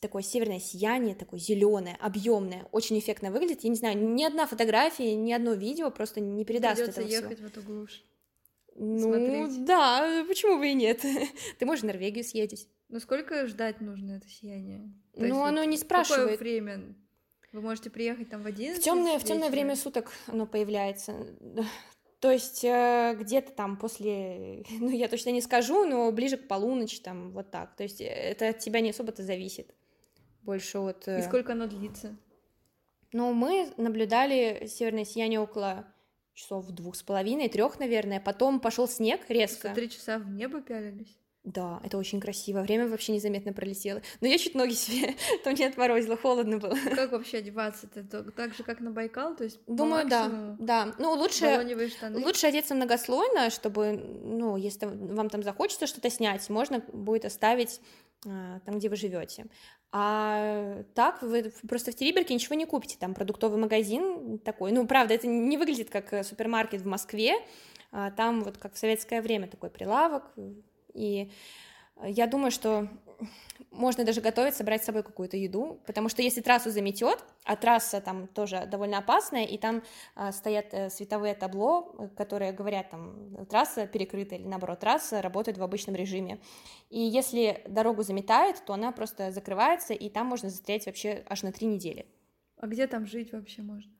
такое 0.00 0.22
северное 0.22 0.60
сияние, 0.60 1.14
такое 1.14 1.38
зеленое, 1.38 1.96
объемное, 2.00 2.66
очень 2.72 2.98
эффектно 2.98 3.30
выглядит. 3.30 3.64
Я 3.64 3.70
не 3.70 3.76
знаю, 3.76 3.98
ни 3.98 4.24
одна 4.24 4.46
фотография, 4.46 5.14
ни 5.14 5.32
одно 5.32 5.52
видео 5.52 5.90
просто 5.90 6.20
не 6.20 6.44
передаст 6.44 6.76
Придется 6.76 7.00
этого 7.00 7.12
ехать 7.12 7.38
всего. 7.38 7.48
в 7.48 7.52
эту 7.52 7.62
глушь. 7.62 8.04
Ну, 8.76 8.98
смотреть. 8.98 9.64
да, 9.64 10.24
почему 10.26 10.58
бы 10.58 10.68
и 10.68 10.74
нет? 10.74 11.00
Ты 11.58 11.66
можешь 11.66 11.84
в 11.84 11.86
Норвегию 11.86 12.24
съездить. 12.24 12.68
Ну, 12.88 12.98
сколько 12.98 13.46
ждать 13.46 13.80
нужно 13.80 14.12
это 14.12 14.28
сияние? 14.28 14.92
То 15.14 15.20
ну, 15.20 15.26
есть 15.26 15.40
оно 15.40 15.64
не 15.64 15.76
спрашивает. 15.76 16.30
Какое 16.30 16.38
время? 16.38 16.96
Вы 17.54 17.60
можете 17.60 17.88
приехать 17.88 18.30
там 18.30 18.42
в 18.42 18.46
11 18.46 18.82
В 18.82 18.84
темное, 18.84 19.16
в 19.16 19.22
темное 19.22 19.48
время 19.48 19.76
суток 19.76 20.10
оно 20.26 20.44
появляется. 20.44 21.14
То 22.18 22.32
есть 22.32 22.64
э, 22.64 23.14
где-то 23.16 23.52
там 23.52 23.76
после, 23.76 24.64
ну 24.80 24.90
я 24.90 25.06
точно 25.06 25.30
не 25.30 25.40
скажу, 25.40 25.84
но 25.84 26.10
ближе 26.10 26.36
к 26.36 26.48
полуночи 26.48 27.00
там 27.00 27.30
вот 27.30 27.52
так. 27.52 27.76
То 27.76 27.84
есть 27.84 28.00
э, 28.00 28.06
это 28.06 28.48
от 28.48 28.58
тебя 28.58 28.80
не 28.80 28.90
особо-то 28.90 29.22
зависит. 29.22 29.72
Больше 30.42 30.78
от... 30.78 31.06
э, 31.06 31.20
И 31.20 31.22
сколько 31.22 31.52
оно 31.52 31.68
длится? 31.68 32.16
Ну 33.12 33.32
мы 33.32 33.72
наблюдали 33.76 34.66
северное 34.66 35.04
сияние 35.04 35.38
около 35.38 35.86
часов 36.32 36.68
двух 36.72 36.96
с 36.96 37.04
половиной, 37.04 37.48
трех, 37.48 37.78
наверное. 37.78 38.18
Потом 38.18 38.58
пошел 38.58 38.88
снег 38.88 39.20
резко. 39.28 39.68
Что, 39.68 39.76
три 39.76 39.88
часа 39.88 40.18
в 40.18 40.28
небо 40.28 40.60
пялились? 40.60 41.16
Да, 41.44 41.78
это 41.84 41.98
очень 41.98 42.20
красиво. 42.20 42.62
Время 42.62 42.88
вообще 42.88 43.12
незаметно 43.12 43.52
пролетело. 43.52 44.00
Но 44.22 44.28
я 44.28 44.38
чуть 44.38 44.54
ноги 44.54 44.72
себе 44.72 45.14
там 45.44 45.54
не 45.54 45.64
отморозила, 45.64 46.16
холодно 46.16 46.58
было. 46.58 46.74
Как 46.94 47.12
вообще 47.12 47.38
одеваться-то? 47.38 48.02
Так 48.32 48.54
же, 48.54 48.62
как 48.62 48.80
на 48.80 48.90
Байкал? 48.90 49.36
То 49.36 49.44
есть 49.44 49.60
Думаю, 49.66 50.08
да, 50.08 50.56
да. 50.58 50.94
Ну, 50.98 51.12
лучше, 51.12 51.66
лучше 52.14 52.46
одеться 52.46 52.74
многослойно, 52.74 53.50
чтобы, 53.50 53.92
ну, 53.92 54.56
если 54.56 54.86
вам 54.86 55.28
там 55.28 55.42
захочется 55.42 55.86
что-то 55.86 56.08
снять, 56.08 56.48
можно 56.48 56.78
будет 56.92 57.26
оставить 57.26 57.80
а, 58.26 58.60
там, 58.60 58.78
где 58.78 58.88
вы 58.88 58.96
живете. 58.96 59.44
А 59.92 60.82
так 60.94 61.20
вы 61.22 61.52
просто 61.68 61.92
в 61.92 61.94
Териберке 61.94 62.32
ничего 62.32 62.54
не 62.54 62.64
купите, 62.64 62.96
там 62.98 63.12
продуктовый 63.12 63.58
магазин 63.58 64.38
такой. 64.38 64.72
Ну, 64.72 64.86
правда, 64.86 65.12
это 65.12 65.26
не 65.26 65.58
выглядит 65.58 65.90
как 65.90 66.12
э, 66.14 66.24
супермаркет 66.24 66.80
в 66.80 66.86
Москве, 66.86 67.34
а 67.92 68.10
там 68.10 68.42
вот 68.42 68.56
как 68.56 68.74
в 68.74 68.78
советское 68.78 69.20
время 69.20 69.46
такой 69.46 69.68
прилавок, 69.68 70.24
и 70.94 71.30
я 72.02 72.26
думаю, 72.26 72.50
что 72.50 72.88
можно 73.70 74.04
даже 74.04 74.20
готовиться, 74.20 74.64
брать 74.64 74.82
с 74.82 74.86
собой 74.86 75.02
какую-то 75.02 75.36
еду, 75.36 75.80
потому 75.86 76.08
что 76.08 76.22
если 76.22 76.40
трассу 76.40 76.70
заметет, 76.70 77.24
а 77.44 77.56
трасса 77.56 78.00
там 78.00 78.26
тоже 78.26 78.66
довольно 78.66 78.98
опасная, 78.98 79.44
и 79.44 79.58
там 79.58 79.82
а, 80.14 80.32
стоят 80.32 80.72
а, 80.72 80.90
световые 80.90 81.34
табло, 81.34 82.10
которые 82.16 82.52
говорят 82.52 82.90
там 82.90 83.46
трасса 83.46 83.86
перекрыта 83.86 84.34
или 84.34 84.46
наоборот 84.46 84.80
трасса 84.80 85.22
работает 85.22 85.58
в 85.58 85.62
обычном 85.62 85.94
режиме. 85.94 86.40
И 86.90 87.00
если 87.00 87.62
дорогу 87.68 88.02
заметает, 88.02 88.64
то 88.64 88.74
она 88.74 88.92
просто 88.92 89.30
закрывается, 89.30 89.94
и 89.94 90.08
там 90.08 90.26
можно 90.26 90.50
застрять 90.50 90.86
вообще 90.86 91.24
аж 91.28 91.42
на 91.42 91.52
три 91.52 91.66
недели. 91.66 92.06
А 92.58 92.66
где 92.66 92.86
там 92.86 93.06
жить 93.06 93.32
вообще 93.32 93.62
можно? 93.62 93.90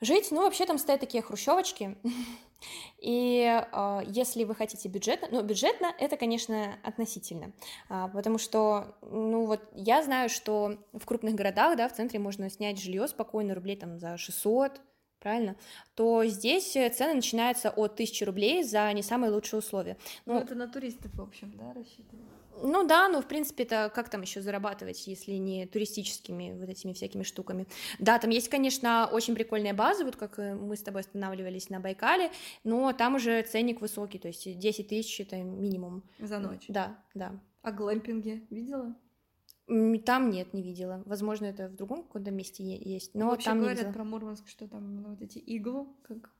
Жить, 0.00 0.28
ну, 0.30 0.42
вообще 0.42 0.66
там 0.66 0.76
стоят 0.76 1.00
такие 1.00 1.22
хрущевочки, 1.22 1.96
и 2.98 3.62
э, 3.72 4.00
если 4.06 4.44
вы 4.44 4.54
хотите 4.54 4.88
бюджетно, 4.88 5.28
ну, 5.30 5.42
бюджетно 5.42 5.94
это, 5.98 6.16
конечно, 6.16 6.78
относительно, 6.82 7.52
а, 7.88 8.08
потому 8.08 8.38
что, 8.38 8.96
ну, 9.02 9.46
вот 9.46 9.60
я 9.74 10.02
знаю, 10.02 10.28
что 10.28 10.78
в 10.92 11.04
крупных 11.04 11.34
городах, 11.34 11.76
да, 11.76 11.88
в 11.88 11.92
центре 11.92 12.18
можно 12.18 12.50
снять 12.50 12.80
жилье 12.80 13.06
спокойно, 13.08 13.54
рублей 13.54 13.76
там 13.76 13.98
за 13.98 14.16
600, 14.16 14.80
правильно, 15.20 15.56
то 15.94 16.24
здесь 16.24 16.72
цены 16.72 17.14
начинаются 17.14 17.70
от 17.70 17.92
1000 17.92 18.24
рублей 18.24 18.62
за 18.62 18.92
не 18.92 19.02
самые 19.02 19.32
лучшие 19.32 19.60
условия. 19.60 19.96
Ну, 20.24 20.34
ну 20.34 20.40
это 20.40 20.54
на 20.54 20.68
туристов, 20.68 21.12
в 21.14 21.22
общем, 21.22 21.52
да, 21.56 21.72
рассчитывают? 21.72 22.35
Ну 22.62 22.86
да, 22.86 23.08
ну 23.08 23.20
в 23.20 23.26
принципе 23.26 23.64
это 23.64 23.90
как 23.94 24.08
там 24.08 24.22
еще 24.22 24.40
зарабатывать, 24.40 25.06
если 25.06 25.32
не 25.32 25.66
туристическими 25.66 26.56
вот 26.58 26.68
этими 26.68 26.92
всякими 26.92 27.22
штуками. 27.22 27.66
Да, 27.98 28.18
там 28.18 28.30
есть, 28.30 28.48
конечно, 28.48 29.08
очень 29.12 29.34
прикольные 29.34 29.72
базы, 29.72 30.04
вот 30.04 30.16
как 30.16 30.38
э, 30.38 30.54
мы 30.54 30.76
с 30.76 30.82
тобой 30.82 31.02
останавливались 31.02 31.70
на 31.70 31.80
Байкале, 31.80 32.30
но 32.64 32.92
там 32.92 33.16
уже 33.16 33.42
ценник 33.42 33.80
высокий, 33.80 34.18
то 34.18 34.28
есть 34.28 34.58
10 34.58 34.88
тысяч 34.88 35.20
это 35.20 35.36
минимум. 35.36 36.02
За 36.18 36.38
ночь? 36.38 36.64
Да, 36.68 36.98
да. 37.14 37.32
А 37.62 37.72
глэмпинги 37.72 38.46
видела? 38.50 38.94
Там 40.04 40.30
нет, 40.30 40.52
не 40.54 40.62
видела. 40.62 41.02
Возможно, 41.06 41.46
это 41.46 41.68
в 41.68 41.74
другом 41.74 42.04
каком-то 42.04 42.30
месте 42.30 42.62
есть, 42.64 43.14
но 43.14 43.24
ну, 43.24 43.30
вообще 43.30 43.50
там 43.50 43.58
говорят 43.58 43.78
не 43.78 43.84
видела. 43.86 43.94
про 43.94 44.04
Мурманск, 44.04 44.48
что 44.48 44.68
там 44.68 45.02
вот 45.02 45.20
эти 45.20 45.38
иглу, 45.38 45.96
как 46.04 46.30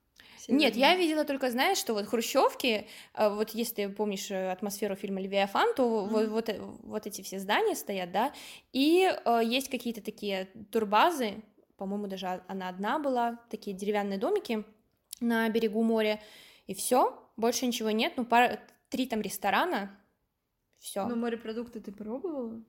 нет, 0.48 0.76
я 0.76 0.94
видела 0.96 1.24
только, 1.24 1.50
знаешь, 1.50 1.78
что 1.78 1.94
вот 1.94 2.06
хрущевки, 2.06 2.86
э, 3.14 3.28
вот 3.28 3.50
если 3.50 3.74
ты 3.74 3.88
помнишь 3.88 4.30
э, 4.30 4.50
атмосферу 4.50 4.94
фильма 4.94 5.20
«Левиафан», 5.20 5.74
то 5.74 5.82
mm-hmm. 5.82 6.08
вот, 6.08 6.28
вот, 6.28 6.48
э, 6.48 6.60
вот 6.60 7.06
эти 7.06 7.22
все 7.22 7.38
здания 7.38 7.74
стоят, 7.74 8.12
да, 8.12 8.32
и 8.72 9.12
э, 9.12 9.40
есть 9.44 9.68
какие-то 9.68 10.02
такие 10.02 10.48
турбазы, 10.70 11.42
по-моему, 11.76 12.06
даже 12.06 12.42
она 12.46 12.68
одна 12.68 12.98
была, 12.98 13.40
такие 13.50 13.76
деревянные 13.76 14.18
домики 14.18 14.64
на 15.20 15.48
берегу 15.48 15.82
моря, 15.82 16.20
и 16.66 16.74
все, 16.74 17.28
больше 17.36 17.66
ничего 17.66 17.90
нет, 17.90 18.14
ну, 18.16 18.24
пара, 18.24 18.60
три 18.88 19.06
там 19.06 19.20
ресторана, 19.20 19.98
все. 20.78 21.06
Ну, 21.06 21.16
морепродукты 21.16 21.80
ты 21.80 21.92
пробовала? 21.92 22.62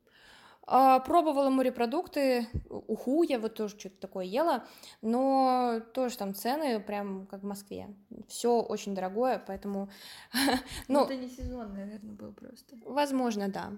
А, 0.70 1.00
пробовала 1.00 1.50
морепродукты, 1.50 2.48
уху 2.70 3.24
я 3.24 3.40
вот 3.40 3.56
тоже 3.56 3.80
что-то 3.80 3.96
такое 4.02 4.26
ела, 4.26 4.66
но 5.02 5.80
тоже 5.94 6.18
там 6.18 6.36
цены 6.36 6.82
прям 6.82 7.26
как 7.28 7.42
в 7.42 7.46
Москве. 7.46 7.96
Все 8.28 8.60
очень 8.62 8.94
дорогое, 8.94 9.42
поэтому... 9.48 9.90
ну, 10.90 11.06
это 11.06 11.16
не 11.16 11.30
сезон, 11.30 11.74
наверное, 11.74 12.12
был 12.12 12.34
просто. 12.34 12.76
Возможно, 12.86 13.48
да. 13.48 13.72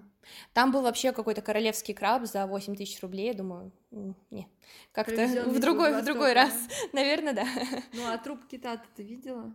Там 0.52 0.72
был 0.72 0.82
вообще 0.82 1.12
какой-то 1.12 1.42
королевский 1.42 1.94
краб 1.94 2.26
за 2.26 2.48
8 2.48 2.74
тысяч 2.74 3.00
рублей, 3.02 3.28
я 3.28 3.34
думаю, 3.34 3.70
не, 3.90 4.48
как-то 4.92 5.26
в 5.46 5.58
другой, 5.58 6.00
в 6.00 6.04
другой 6.04 6.32
раз, 6.32 6.54
наверное, 6.92 7.32
да. 7.32 7.44
Ну, 7.92 8.02
а 8.06 8.18
труп 8.18 8.40
кита 8.48 8.80
ты 8.94 9.02
видела? 9.02 9.52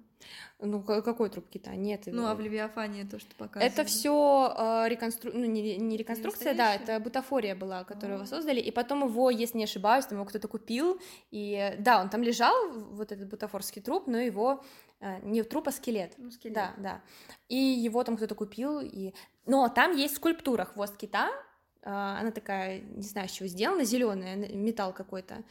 Ну, 0.60 0.82
какой 0.82 1.30
труп 1.30 1.48
кита? 1.50 1.76
Нет. 1.76 2.04
Ну, 2.08 2.28
а 2.28 2.36
в 2.36 2.42
Левиафане 2.42 3.06
то, 3.06 3.20
что 3.20 3.34
показывали. 3.36 3.72
Это 3.72 3.86
все 3.86 4.54
э, 4.58 4.90
реконстру... 4.90 5.32
ну, 5.34 5.46
не, 5.46 5.78
не 5.78 5.96
реконструкция, 5.98 6.52
не 6.52 6.58
да, 6.58 6.76
это 6.76 7.00
бутафория 7.00 7.56
была, 7.56 7.84
которую 7.86 8.18
его 8.18 8.26
создали, 8.26 8.60
и 8.60 8.72
потом 8.72 9.06
его, 9.06 9.30
если 9.30 9.58
не 9.58 9.64
ошибаюсь, 9.66 10.06
там 10.06 10.18
его 10.18 10.26
кто-то 10.26 10.48
купил, 10.48 11.00
и 11.32 11.76
да, 11.80 12.02
он 12.02 12.10
там 12.10 12.22
лежал, 12.22 12.54
вот 12.72 13.12
этот 13.12 13.30
бутафорский 13.30 13.82
труп, 13.82 14.08
но 14.08 14.18
его 14.18 14.64
э, 15.00 15.20
не 15.22 15.44
труп, 15.44 15.70
а 15.70 15.72
скелет. 15.72 16.14
Ну, 16.18 16.32
скелет. 16.32 16.56
Да, 16.56 16.74
да. 16.78 17.02
И 17.48 17.56
его 17.56 18.04
там 18.04 18.18
кто-то 18.18 18.36
купил, 18.36 18.82
и... 18.82 19.14
Но 19.46 19.70
там 19.70 19.96
есть 19.96 20.16
скульптура 20.16 20.66
хвост 20.66 20.98
кита, 20.98 21.30
э, 21.30 21.45
она 21.92 22.32
такая, 22.32 22.82
не 22.82 23.04
знаю, 23.04 23.30
с 23.30 23.32
чего 23.32 23.48
сделана, 23.48 23.84
зеленая, 23.84 24.36
металл 24.36 24.94
какой-то. 24.94 25.44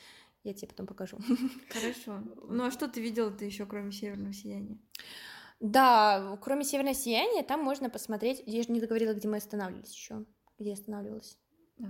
Я 0.42 0.52
тебе 0.52 0.68
потом 0.68 0.86
покажу. 0.86 1.18
Хорошо. 1.70 2.22
Ну 2.48 2.64
а 2.64 2.70
что 2.70 2.86
ты 2.86 3.00
видела 3.00 3.30
ты 3.30 3.46
еще, 3.46 3.64
кроме 3.64 3.92
северного 3.92 4.34
сияния? 4.34 4.78
Да, 5.60 6.38
кроме 6.42 6.64
северного 6.64 6.94
сияния, 6.94 7.42
там 7.42 7.62
можно 7.62 7.88
посмотреть. 7.88 8.42
Я 8.44 8.62
же 8.62 8.70
не 8.70 8.80
договорила, 8.80 9.14
где 9.14 9.26
мы 9.26 9.38
останавливались 9.38 9.94
еще. 9.94 10.26
где 10.58 10.70
я 10.70 10.74
останавливалась. 10.74 11.38
Да. 11.78 11.88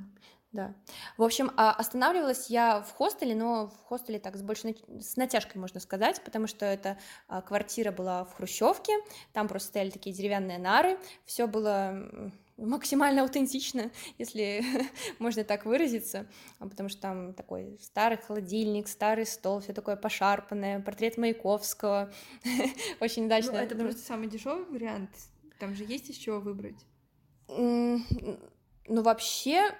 Да. 0.52 0.72
В 1.16 1.24
общем, 1.24 1.50
а, 1.56 1.72
останавливалась 1.72 2.48
я 2.48 2.80
в 2.80 2.92
хостеле, 2.92 3.34
но 3.34 3.66
в 3.66 3.76
хостеле 3.86 4.20
так 4.20 4.36
с 4.36 4.42
большой 4.42 4.80
с 5.00 5.16
натяжкой, 5.16 5.60
можно 5.60 5.80
сказать, 5.80 6.22
потому 6.24 6.46
что 6.46 6.64
эта 6.64 6.96
а, 7.26 7.42
квартира 7.42 7.90
была 7.90 8.24
в 8.24 8.34
Хрущевке, 8.34 8.92
там 9.32 9.48
просто 9.48 9.70
стояли 9.70 9.90
такие 9.90 10.14
деревянные 10.14 10.58
нары, 10.58 10.96
все 11.24 11.48
было 11.48 12.30
максимально 12.56 13.22
аутентично, 13.22 13.90
если 14.18 14.62
можно 15.18 15.44
так 15.44 15.64
выразиться, 15.66 16.26
а, 16.58 16.68
потому 16.68 16.88
что 16.88 17.00
там 17.00 17.34
такой 17.34 17.78
старый 17.80 18.18
холодильник, 18.18 18.88
старый 18.88 19.26
стол, 19.26 19.60
все 19.60 19.72
такое 19.72 19.96
пошарпанное, 19.96 20.80
портрет 20.80 21.18
Маяковского, 21.18 22.12
очень 23.00 23.26
удачно. 23.26 23.52
Ну, 23.52 23.58
это 23.58 23.74
просто 23.76 24.02
самый 24.02 24.28
дешевый 24.28 24.64
вариант, 24.66 25.10
там 25.58 25.74
же 25.74 25.84
есть 25.84 26.10
из 26.10 26.16
чего 26.16 26.40
выбрать. 26.40 26.86
Ну, 28.86 29.02
вообще, 29.02 29.70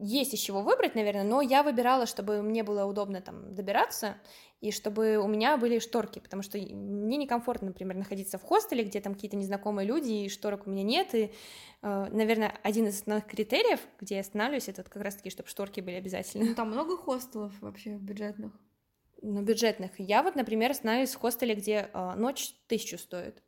есть 0.00 0.34
из 0.34 0.40
чего 0.40 0.62
выбрать, 0.62 0.96
наверное, 0.96 1.22
но 1.22 1.42
я 1.42 1.62
выбирала, 1.62 2.06
чтобы 2.06 2.42
мне 2.42 2.64
было 2.64 2.84
удобно 2.84 3.20
там 3.20 3.54
добираться, 3.54 4.16
и 4.62 4.70
чтобы 4.70 5.16
у 5.18 5.26
меня 5.26 5.56
были 5.56 5.80
шторки, 5.80 6.20
потому 6.20 6.42
что 6.42 6.56
мне 6.56 7.16
некомфортно, 7.16 7.68
например, 7.68 7.96
находиться 7.96 8.38
в 8.38 8.42
хостеле, 8.42 8.84
где 8.84 9.00
там 9.00 9.14
какие-то 9.14 9.36
незнакомые 9.36 9.88
люди, 9.88 10.12
и 10.12 10.28
шторок 10.28 10.68
у 10.68 10.70
меня 10.70 10.84
нет, 10.84 11.14
и, 11.16 11.32
э, 11.82 12.06
наверное, 12.10 12.56
один 12.62 12.86
из 12.86 12.94
основных 12.94 13.26
критериев, 13.26 13.80
где 14.00 14.14
я 14.14 14.20
останавливаюсь, 14.20 14.68
это 14.68 14.84
как 14.84 15.02
раз-таки, 15.02 15.30
чтобы 15.30 15.48
шторки 15.48 15.80
были 15.80 15.96
обязательно. 15.96 16.44
Ну, 16.44 16.54
там 16.54 16.70
много 16.70 16.96
хостелов 16.96 17.52
вообще 17.60 17.96
бюджетных? 17.96 18.52
Ну, 19.20 19.42
бюджетных. 19.42 19.90
Я 19.98 20.22
вот, 20.22 20.36
например, 20.36 20.70
останавливаюсь 20.70 21.14
в 21.14 21.18
хостеле, 21.18 21.56
где 21.56 21.90
э, 21.92 22.14
ночь 22.14 22.54
тысячу 22.68 22.98
стоит. 22.98 23.42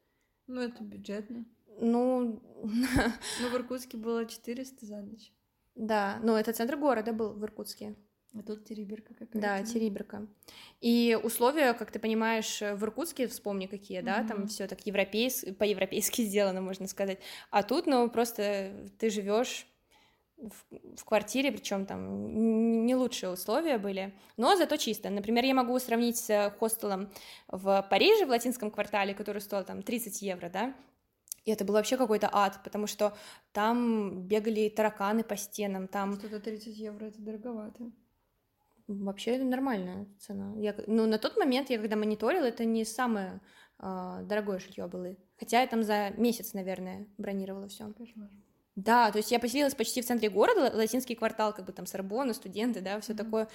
Ну, 0.49 0.63
это 0.63 0.83
бюджетно. 0.83 1.47
Ну... 1.81 2.43
Ну, 2.65 3.49
в 3.51 3.55
Иркутске 3.55 3.99
было 3.99 4.27
400 4.27 4.85
за 4.85 5.01
ночь. 5.01 5.33
Да, 5.77 6.21
но 6.23 6.39
это 6.39 6.53
центр 6.53 6.77
города 6.77 7.13
был 7.13 7.33
в 7.33 7.45
Иркутске. 7.45 7.97
А 8.37 8.43
тут 8.43 8.65
Териберка 8.65 9.15
какая-то. 9.15 9.39
Да, 9.39 9.63
Териберка. 9.63 10.27
И 10.81 11.17
условия, 11.23 11.73
как 11.73 11.93
ты 11.93 12.01
понимаешь, 12.01 12.61
в 12.61 12.83
Иркутске, 12.83 13.29
вспомни 13.29 13.67
какие, 13.67 14.01
да, 14.01 14.21
mm-hmm. 14.21 14.29
там 14.29 14.49
все 14.49 14.67
так 14.67 14.85
европейс... 14.87 15.45
по-европейски 15.59 16.23
сделано, 16.25 16.61
можно 16.61 16.89
сказать. 16.89 17.19
А 17.51 17.63
тут, 17.63 17.87
ну, 17.87 18.11
просто 18.11 18.91
ты 18.99 19.09
живешь 19.11 19.67
в, 20.37 20.97
в 20.97 21.05
квартире, 21.05 21.53
причем 21.53 21.87
там 21.87 22.85
не 22.87 22.97
лучшие 22.97 23.31
условия 23.31 23.79
были, 23.79 24.13
но 24.37 24.57
зато 24.57 24.77
чисто. 24.79 25.11
Например, 25.11 25.45
я 25.45 25.55
могу 25.55 25.79
сравнить 25.79 26.17
с 26.17 26.55
хостелом 26.59 27.11
в 27.47 27.87
Париже, 27.89 28.27
в 28.27 28.31
латинском 28.31 28.73
квартале, 28.73 29.15
который 29.15 29.41
стоил 29.41 29.65
там 29.65 29.83
30 29.83 30.23
евро, 30.23 30.51
да, 30.51 30.75
и 31.45 31.51
это 31.51 31.65
был 31.65 31.75
вообще 31.75 31.97
какой-то 31.97 32.31
ад, 32.33 32.61
потому 32.65 32.87
что 32.87 33.17
там 33.53 34.23
бегали 34.23 34.69
тараканы 34.71 35.25
по 35.25 35.37
стенам, 35.37 35.89
там... 35.89 36.15
Что-то 36.15 36.41
30 36.41 36.77
евро, 36.77 37.07
это 37.07 37.21
дороговато. 37.21 37.93
Вообще 38.87 39.39
нормальная 39.39 40.07
цена. 40.19 40.53
Я, 40.57 40.75
ну, 40.87 41.07
на 41.07 41.19
тот 41.19 41.37
момент, 41.37 41.71
я 41.71 41.79
когда 41.79 41.97
мониторила, 41.97 42.45
это 42.45 42.65
не 42.65 42.85
самое 42.85 43.41
э, 43.79 44.21
дорогое 44.25 44.59
жилье 44.59 44.87
было. 44.87 45.17
Хотя 45.39 45.63
я 45.63 45.67
там 45.67 45.83
за 45.83 46.11
месяц, 46.17 46.53
наверное, 46.53 47.07
бронировала 47.17 47.69
все. 47.69 47.93
Да, 48.77 49.13
то 49.13 49.19
есть 49.19 49.31
я 49.31 49.39
поселилась 49.39 49.75
почти 49.75 50.03
в 50.03 50.07
центре 50.07 50.29
города, 50.29 50.73
латинский 50.75 51.15
квартал, 51.15 51.55
как 51.55 51.65
бы 51.65 51.73
там 51.73 51.87
Сорбона, 51.87 52.35
студенты, 52.35 52.81
да, 52.81 53.01
все 53.01 53.13
mm-hmm. 53.13 53.17
такое. 53.17 53.49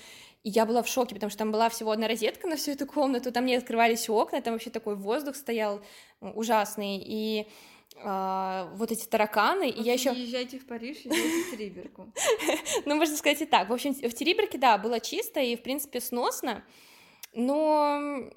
И 0.44 0.50
я 0.50 0.66
была 0.66 0.82
в 0.82 0.88
шоке, 0.88 1.14
потому 1.14 1.30
что 1.30 1.40
там 1.40 1.52
была 1.52 1.68
всего 1.68 1.92
одна 1.92 2.08
розетка 2.08 2.48
на 2.48 2.56
всю 2.56 2.72
эту 2.72 2.88
комнату, 2.88 3.32
там 3.32 3.46
не 3.46 3.56
открывались 3.56 4.10
окна, 4.10 4.42
там 4.42 4.54
вообще 4.54 4.70
такой 4.70 4.96
воздух 4.96 5.36
стоял 5.36 5.82
ужасный. 6.22 6.98
И 7.06 7.48
а, 7.98 8.72
вот 8.76 8.92
эти 8.92 9.06
тараканы, 9.06 9.70
и 9.70 9.82
я 9.82 9.94
еще... 9.94 10.12
Езжайте 10.12 10.60
в 10.60 10.66
Париж, 10.66 10.98
езжайте 11.04 11.44
в 11.44 11.52
Териберку. 11.52 12.12
ну, 12.86 12.96
можно 12.96 13.16
сказать 13.16 13.42
и 13.42 13.46
так. 13.46 13.70
В 13.70 13.74
общем, 13.74 13.94
в 13.94 14.14
Териберке, 14.14 14.58
да, 14.58 14.78
было 14.78 15.00
чисто 15.00 15.40
и, 15.40 15.56
в 15.56 15.62
принципе, 15.64 16.00
сносно, 16.00 16.64
но 17.34 18.32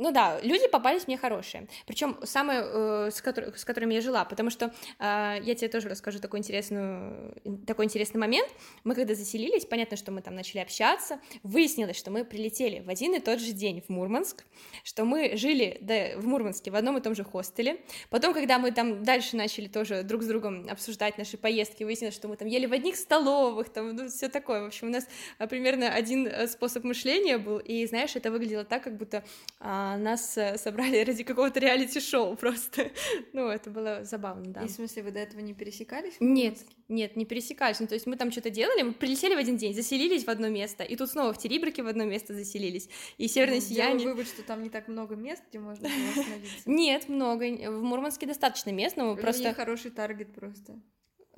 ну 0.00 0.12
да, 0.12 0.40
люди 0.42 0.66
попались 0.68 1.06
мне 1.06 1.16
хорошие. 1.16 1.68
Причем 1.86 2.18
самые, 2.24 2.62
э, 2.64 3.10
с, 3.12 3.22
котор- 3.22 3.56
с 3.56 3.64
которыми 3.64 3.94
я 3.94 4.00
жила, 4.00 4.24
потому 4.24 4.50
что 4.50 4.72
э, 4.98 5.36
я 5.42 5.54
тебе 5.54 5.68
тоже 5.68 5.88
расскажу 5.88 6.18
такой, 6.18 6.38
интересную, 6.38 7.34
такой 7.66 7.84
интересный 7.84 8.18
момент. 8.18 8.48
Мы 8.84 8.94
когда 8.94 9.14
заселились, 9.14 9.66
понятно, 9.66 9.96
что 9.96 10.10
мы 10.10 10.22
там 10.22 10.34
начали 10.34 10.60
общаться, 10.60 11.20
выяснилось, 11.42 11.96
что 11.96 12.10
мы 12.10 12.24
прилетели 12.24 12.80
в 12.80 12.88
один 12.88 13.14
и 13.14 13.20
тот 13.20 13.40
же 13.40 13.52
день 13.52 13.82
в 13.86 13.90
Мурманск, 13.90 14.44
что 14.84 15.04
мы 15.04 15.36
жили 15.36 15.78
да, 15.82 16.18
в 16.18 16.26
Мурманске 16.26 16.70
в 16.70 16.76
одном 16.76 16.96
и 16.96 17.00
том 17.00 17.14
же 17.14 17.22
хостеле. 17.22 17.80
Потом, 18.08 18.32
когда 18.32 18.58
мы 18.58 18.72
там 18.72 19.04
дальше 19.04 19.36
начали 19.36 19.68
тоже 19.68 20.02
друг 20.02 20.22
с 20.22 20.26
другом 20.26 20.66
обсуждать 20.68 21.18
наши 21.18 21.36
поездки, 21.36 21.84
выяснилось, 21.84 22.14
что 22.14 22.28
мы 22.28 22.36
там 22.36 22.48
ели 22.48 22.66
в 22.66 22.72
одних 22.72 22.96
столовых, 22.96 23.68
там, 23.68 23.94
ну, 23.94 24.08
все 24.08 24.28
такое. 24.28 24.62
В 24.62 24.66
общем, 24.66 24.88
у 24.88 24.90
нас 24.90 25.06
а, 25.38 25.46
примерно 25.46 25.92
один 25.92 26.26
э, 26.26 26.46
способ 26.46 26.84
мышления 26.84 27.36
был, 27.36 27.58
и, 27.58 27.86
знаешь, 27.86 28.16
это 28.16 28.30
выглядело 28.30 28.64
так, 28.64 28.82
как 28.82 28.96
будто 28.96 29.22
а, 29.58 29.89
а, 29.90 29.98
нас 29.98 30.38
э, 30.38 30.56
собрали 30.56 30.98
ради 31.04 31.24
какого-то 31.24 31.58
реалити-шоу 31.58 32.36
просто. 32.36 32.90
ну, 33.32 33.48
это 33.48 33.70
было 33.70 34.04
забавно, 34.04 34.52
да. 34.52 34.62
И 34.62 34.68
в 34.68 34.70
смысле, 34.70 35.02
вы 35.02 35.10
до 35.10 35.18
этого 35.18 35.40
не 35.40 35.52
пересекались? 35.52 36.14
Нет, 36.20 36.58
нет, 36.88 37.16
не 37.16 37.24
пересекались. 37.24 37.80
Ну, 37.80 37.86
то 37.86 37.94
есть 37.94 38.06
мы 38.06 38.16
там 38.16 38.30
что-то 38.30 38.50
делали, 38.50 38.82
мы 38.82 38.92
прилетели 38.92 39.34
в 39.34 39.38
один 39.38 39.56
день, 39.56 39.74
заселились 39.74 40.24
в 40.24 40.30
одно 40.30 40.48
место, 40.48 40.84
и 40.84 40.96
тут 40.96 41.10
снова 41.10 41.32
в 41.32 41.38
Терибрике 41.38 41.82
в 41.82 41.88
одно 41.88 42.04
место 42.04 42.34
заселились. 42.34 42.88
И 43.18 43.26
Северное 43.26 43.56
ну, 43.56 43.62
Сияние... 43.62 44.08
вывод, 44.08 44.26
что 44.26 44.42
там 44.42 44.62
не 44.62 44.70
так 44.70 44.88
много 44.88 45.16
мест, 45.16 45.42
где 45.48 45.58
можно 45.58 45.88
остановиться. 45.88 46.62
Нет, 46.66 47.08
много. 47.08 47.44
В 47.70 47.82
Мурманске 47.82 48.26
достаточно 48.26 48.70
мест, 48.70 48.96
но 48.96 49.16
просто... 49.16 49.54
хороший 49.54 49.90
таргет 49.90 50.32
просто. 50.32 50.80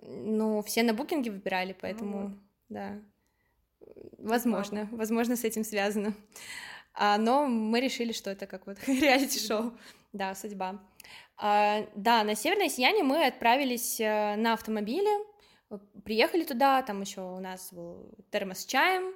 Ну, 0.02 0.62
все 0.62 0.82
на 0.82 0.94
букинге 0.94 1.30
выбирали, 1.30 1.76
поэтому, 1.80 2.38
да. 2.68 3.00
Возможно, 4.18 4.88
возможно, 4.92 5.36
с 5.36 5.44
этим 5.44 5.64
связано. 5.64 6.14
А, 6.94 7.18
но 7.18 7.46
мы 7.46 7.80
решили, 7.80 8.12
что 8.12 8.30
это 8.30 8.46
как 8.46 8.66
вот 8.66 8.78
реалити-шоу. 8.86 9.72
Да, 10.12 10.34
судьба. 10.34 10.80
А, 11.36 11.86
да, 11.94 12.22
на 12.24 12.34
Северное 12.34 12.68
Сияние 12.68 13.02
мы 13.02 13.26
отправились 13.26 13.98
э, 14.00 14.36
на 14.36 14.52
автомобиле, 14.52 15.10
приехали 16.04 16.44
туда, 16.44 16.82
там 16.82 17.00
еще 17.00 17.20
у 17.20 17.40
нас 17.40 17.72
был 17.72 18.10
термос 18.30 18.60
с 18.60 18.66
чаем, 18.66 19.14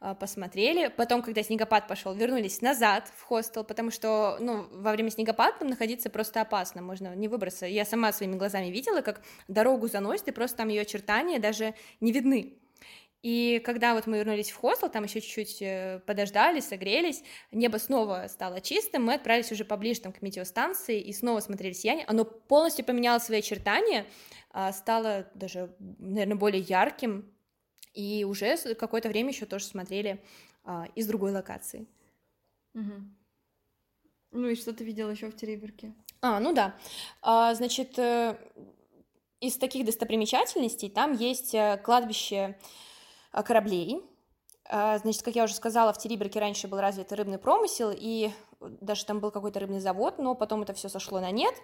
э, 0.00 0.14
посмотрели. 0.18 0.88
Потом, 0.88 1.22
когда 1.22 1.42
снегопад 1.42 1.88
пошел, 1.88 2.14
вернулись 2.14 2.60
назад 2.60 3.10
в 3.16 3.22
хостел, 3.22 3.64
потому 3.64 3.90
что, 3.90 4.36
ну, 4.40 4.66
во 4.70 4.92
время 4.92 5.10
снегопада 5.10 5.58
там 5.60 5.68
находиться 5.68 6.10
просто 6.10 6.40
опасно, 6.40 6.82
можно 6.82 7.14
не 7.14 7.28
выбраться. 7.28 7.66
Я 7.66 7.84
сама 7.84 8.12
своими 8.12 8.36
глазами 8.36 8.66
видела, 8.66 9.00
как 9.00 9.22
дорогу 9.48 9.88
заносит, 9.88 10.28
и 10.28 10.32
просто 10.32 10.58
там 10.58 10.68
ее 10.68 10.82
очертания 10.82 11.38
даже 11.38 11.74
не 12.00 12.12
видны. 12.12 12.58
И 13.22 13.62
когда 13.64 13.94
вот 13.94 14.08
мы 14.08 14.18
вернулись 14.18 14.50
в 14.50 14.56
хостел, 14.56 14.88
там 14.88 15.04
еще 15.04 15.20
чуть-чуть 15.20 15.62
э, 15.62 16.00
подождали, 16.06 16.58
согрелись, 16.58 17.22
небо 17.52 17.76
снова 17.76 18.26
стало 18.28 18.60
чистым, 18.60 19.04
мы 19.04 19.14
отправились 19.14 19.52
уже 19.52 19.64
поближе 19.64 20.00
там, 20.00 20.12
к 20.12 20.22
метеостанции 20.22 21.00
и 21.00 21.12
снова 21.12 21.38
смотрели 21.38 21.72
сияние. 21.72 22.04
Оно 22.06 22.24
полностью 22.24 22.84
поменяло 22.84 23.20
свои 23.20 23.38
очертания, 23.38 24.06
а, 24.50 24.72
стало 24.72 25.30
даже, 25.34 25.74
наверное, 25.78 26.36
более 26.36 26.62
ярким, 26.62 27.32
и 27.94 28.24
уже 28.24 28.56
какое-то 28.74 29.08
время 29.08 29.30
еще 29.30 29.46
тоже 29.46 29.66
смотрели 29.66 30.20
а, 30.64 30.86
из 30.96 31.06
другой 31.06 31.30
локации. 31.32 31.86
Угу. 32.74 32.92
Ну 34.32 34.48
и 34.48 34.56
что 34.56 34.72
ты 34.72 34.82
видела 34.82 35.10
еще 35.10 35.28
в 35.28 35.36
Териберке? 35.36 35.94
А, 36.22 36.40
ну 36.40 36.52
да. 36.52 36.76
А, 37.20 37.54
значит, 37.54 37.98
э, 37.98 38.36
из 39.40 39.56
таких 39.58 39.84
достопримечательностей 39.84 40.88
там 40.88 41.12
есть 41.12 41.54
э, 41.54 41.78
кладбище 41.84 42.58
кораблей. 43.32 44.04
Э, 44.70 44.98
значит, 44.98 45.22
как 45.22 45.34
я 45.34 45.44
уже 45.44 45.54
сказала, 45.54 45.92
в 45.92 45.98
Териберке 45.98 46.40
раньше 46.40 46.68
был 46.68 46.78
развит 46.78 47.12
рыбный 47.12 47.38
промысел, 47.38 47.90
и 47.94 48.30
даже 48.60 49.04
там 49.06 49.20
был 49.20 49.30
какой-то 49.30 49.60
рыбный 49.60 49.80
завод, 49.80 50.18
но 50.18 50.34
потом 50.34 50.62
это 50.62 50.74
все 50.74 50.88
сошло 50.88 51.20
на 51.20 51.30
нет, 51.30 51.54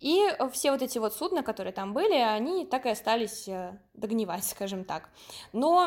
и 0.00 0.26
э, 0.26 0.50
все 0.50 0.70
вот 0.70 0.82
эти 0.82 0.98
вот 0.98 1.14
судна, 1.14 1.42
которые 1.42 1.72
там 1.72 1.94
были, 1.94 2.14
они 2.14 2.66
так 2.66 2.84
и 2.86 2.90
остались 2.90 3.48
э, 3.48 3.78
догнивать, 3.94 4.44
скажем 4.50 4.84
так. 4.84 5.08
Но 5.52 5.86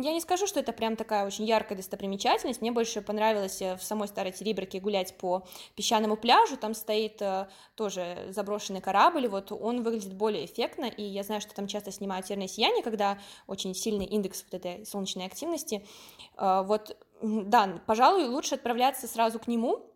я 0.00 0.12
не 0.12 0.20
скажу, 0.20 0.46
что 0.46 0.60
это 0.60 0.72
прям 0.72 0.96
такая 0.96 1.26
очень 1.26 1.44
яркая 1.44 1.76
достопримечательность. 1.76 2.60
Мне 2.60 2.72
больше 2.72 3.02
понравилось 3.02 3.60
э, 3.60 3.76
в 3.76 3.82
самой 3.82 4.08
Старой 4.08 4.32
Териберке 4.32 4.80
гулять 4.80 5.16
по 5.18 5.44
песчаному 5.74 6.16
пляжу. 6.16 6.56
Там 6.56 6.74
стоит 6.74 7.20
тоже 7.74 8.28
заброшенный 8.30 8.80
корабль, 8.80 9.26
вот 9.28 9.50
он 9.50 9.82
выглядит 9.82 10.14
более 10.14 10.44
эффектно, 10.44 10.84
и 10.84 11.02
я 11.02 11.22
знаю, 11.22 11.40
что 11.40 11.54
там 11.54 11.66
часто 11.66 11.90
снимают 11.90 12.26
терное 12.26 12.48
сияние, 12.48 12.82
когда 12.82 13.18
очень 13.46 13.74
сильный 13.74 14.06
индекс 14.06 14.44
вот 14.44 14.64
этой 14.64 14.86
солнечной 14.86 15.26
активности. 15.26 15.84
Вот, 16.36 16.96
да, 17.22 17.80
пожалуй, 17.86 18.26
лучше 18.26 18.54
отправляться 18.54 19.08
сразу 19.08 19.38
к 19.38 19.48
нему, 19.48 19.87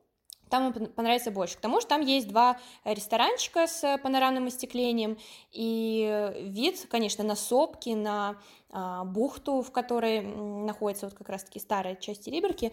там 0.52 0.74
ему 0.74 0.86
понравится 0.88 1.30
больше. 1.30 1.56
К 1.56 1.60
тому 1.60 1.80
же 1.80 1.86
там 1.86 2.02
есть 2.02 2.28
два 2.28 2.58
ресторанчика 2.84 3.66
с 3.66 3.98
панорамным 4.02 4.48
остеклением, 4.48 5.16
и 5.50 6.30
вид, 6.40 6.86
конечно, 6.90 7.24
на 7.24 7.36
сопки, 7.36 7.88
на 7.88 8.36
а, 8.70 9.04
бухту, 9.04 9.62
в 9.62 9.72
которой 9.72 10.20
находится 10.20 11.06
вот 11.06 11.14
как 11.14 11.30
раз-таки 11.30 11.58
старая 11.58 11.96
часть 11.96 12.26
Риберки, 12.26 12.70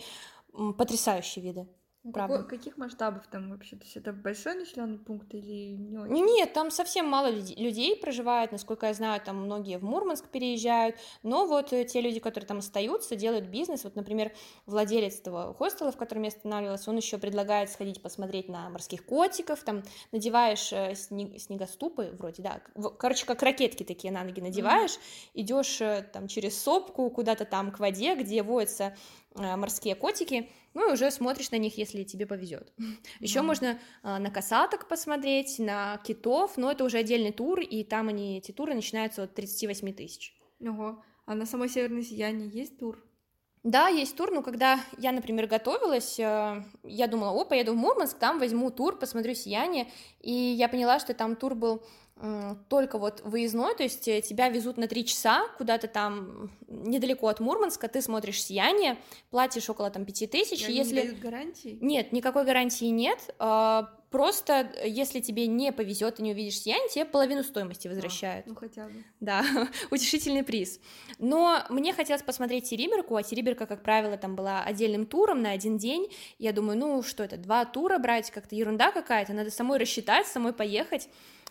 потрясающие 0.78 1.42
виды. 1.42 1.68
Правда. 2.14 2.38
Какой- 2.38 2.58
каких 2.58 2.78
масштабов 2.78 3.28
там 3.28 3.50
вообще? 3.50 3.76
То 3.76 3.84
есть 3.84 3.98
это 3.98 4.14
большой 4.14 4.56
населенный 4.56 4.98
пункт 4.98 5.34
или 5.34 5.76
не 5.76 5.98
очень? 5.98 6.14
Нет, 6.26 6.54
там 6.54 6.72
совсем 6.72 7.06
мало 7.06 7.30
люд- 7.30 7.58
людей 7.60 7.98
проживает, 7.98 8.54
насколько 8.54 8.86
я 8.88 8.94
знаю, 8.94 9.20
там 9.22 9.36
многие 9.44 9.78
в 9.78 9.84
Мурманск 9.84 10.30
переезжают, 10.30 10.96
но 11.24 11.46
вот 11.46 11.74
э, 11.74 11.84
те 11.84 12.00
люди, 12.00 12.22
которые 12.22 12.48
там 12.48 12.60
остаются, 12.60 13.18
делают 13.18 13.48
бизнес, 13.48 13.84
вот, 13.84 13.96
например, 13.98 14.32
владелец 14.66 15.20
этого 15.20 15.54
хостела, 15.54 15.92
в 15.92 15.98
котором 15.98 16.22
я 16.24 16.30
останавливалась, 16.30 16.88
он 16.88 16.96
еще 16.96 17.18
предлагает 17.18 17.70
сходить 17.70 18.02
посмотреть 18.02 18.48
на 18.48 18.70
морских 18.70 19.06
котиков, 19.06 19.62
там 19.64 19.84
надеваешь 20.14 20.72
э, 20.72 20.94
сне- 20.94 21.38
снегоступы, 21.38 22.12
вроде, 22.18 22.42
да, 22.42 22.62
короче, 22.98 23.26
как 23.26 23.44
ракетки 23.44 23.84
такие 23.84 24.14
на 24.14 24.24
ноги 24.24 24.40
надеваешь, 24.40 24.98
идешь 25.34 25.82
э, 25.82 26.10
там 26.14 26.30
через 26.30 26.62
сопку 26.62 27.10
куда-то 27.10 27.44
там 27.44 27.72
к 27.74 27.80
воде, 27.80 28.16
где 28.16 28.42
водятся 28.42 28.96
морские 29.36 29.94
котики, 29.96 30.50
ну 30.74 30.90
и 30.90 30.94
уже 30.94 31.12
смотришь 31.12 31.52
на 31.52 31.58
них, 31.58 31.78
если 31.78 32.04
тебе 32.04 32.26
повезет. 32.26 32.74
Еще 33.20 33.42
можно 33.42 33.80
а, 34.04 34.20
на 34.20 34.30
косаток 34.30 34.88
посмотреть, 34.88 35.60
на 35.60 36.00
китов, 36.04 36.58
но 36.58 36.72
это 36.72 36.84
уже 36.84 36.98
отдельный 36.98 37.32
тур, 37.32 37.60
и 37.60 37.84
там 37.84 38.10
они, 38.10 38.38
эти 38.38 38.52
туры 38.52 38.74
начинаются 38.74 39.24
от 39.24 39.34
38 39.34 39.94
тысяч. 39.94 40.36
Ого. 40.60 41.04
А 41.26 41.36
на 41.36 41.46
самой 41.46 41.70
Северной 41.70 42.04
Сиянии 42.04 42.56
есть 42.56 42.80
тур? 42.80 43.04
Да, 43.64 43.90
есть 43.90 44.16
тур, 44.16 44.32
но 44.32 44.42
когда 44.42 44.80
я, 44.98 45.12
например, 45.12 45.46
готовилась, 45.48 46.18
э, 46.18 46.64
я 46.84 47.08
думала, 47.08 47.32
о, 47.32 47.44
поеду 47.44 47.74
в 47.74 47.76
Мурманск, 47.76 48.18
там 48.18 48.40
возьму 48.40 48.72
тур, 48.72 48.98
посмотрю 48.98 49.36
«Сияние», 49.36 49.88
и 50.22 50.32
я 50.32 50.70
поняла, 50.70 51.00
что 51.00 51.14
там 51.14 51.36
тур 51.36 51.56
был 51.56 51.84
только 52.68 52.98
вот 52.98 53.22
выездной, 53.24 53.76
то 53.76 53.84
есть 53.84 54.08
э, 54.08 54.22
тебя 54.22 54.50
везут 54.50 54.78
на 54.78 54.88
три 54.88 55.06
часа 55.06 55.48
куда-то 55.58 55.88
там 55.88 56.52
недалеко 56.68 57.28
от 57.28 57.40
Мурманска, 57.40 57.88
ты 57.88 58.02
смотришь 58.02 58.44
«Сияние», 58.44 58.98
платишь 59.30 59.70
около 59.70 59.90
там 59.90 60.06
пяти 60.06 60.28
тысяч, 60.28 60.68
И 60.68 60.74
если... 60.74 60.96
не 60.96 61.02
дают 61.04 61.20
гарантии? 61.20 61.78
Нет, 61.82 62.12
никакой 62.12 62.44
гарантии 62.44 62.86
нет. 62.86 63.34
а, 63.40 63.90
Просто 64.10 64.72
э, 64.76 64.90
если 64.90 65.20
тебе 65.20 65.46
не 65.46 65.72
повезет 65.72 66.20
и 66.20 66.24
не 66.24 66.32
увидишь 66.32 66.60
сияние, 66.60 66.90
тебе 66.90 67.06
половину 67.06 67.44
стоимости 67.44 67.88
возвращают. 67.88 68.48
Ну 68.48 68.56
хотя 68.56 68.86
бы. 68.86 69.04
Да, 69.20 69.46
утешительный 69.92 70.44
приз. 70.44 70.80
Но 71.20 71.64
мне 71.70 71.94
хотелось 71.94 72.24
посмотреть 72.24 72.70
Териберку, 72.70 73.16
а 73.16 73.24
Териберка, 73.24 73.68
как 73.68 73.84
правило, 73.84 74.18
там 74.18 74.36
была 74.36 74.64
отдельным 74.64 75.06
туром 75.06 75.42
на 75.44 75.52
один 75.52 75.78
день. 75.78 76.12
Я 76.40 76.54
думаю, 76.54 76.78
ну 76.78 77.04
что 77.04 77.24
это, 77.24 77.38
два 77.38 77.66
тура 77.66 78.00
брать, 78.00 78.32
как-то 78.32 78.56
ерунда 78.56 78.92
какая-то, 78.92 79.34
надо 79.34 79.52
самой 79.52 79.78
рассчитать, 79.78 80.26
самой 80.26 80.54
поехать. 80.54 81.08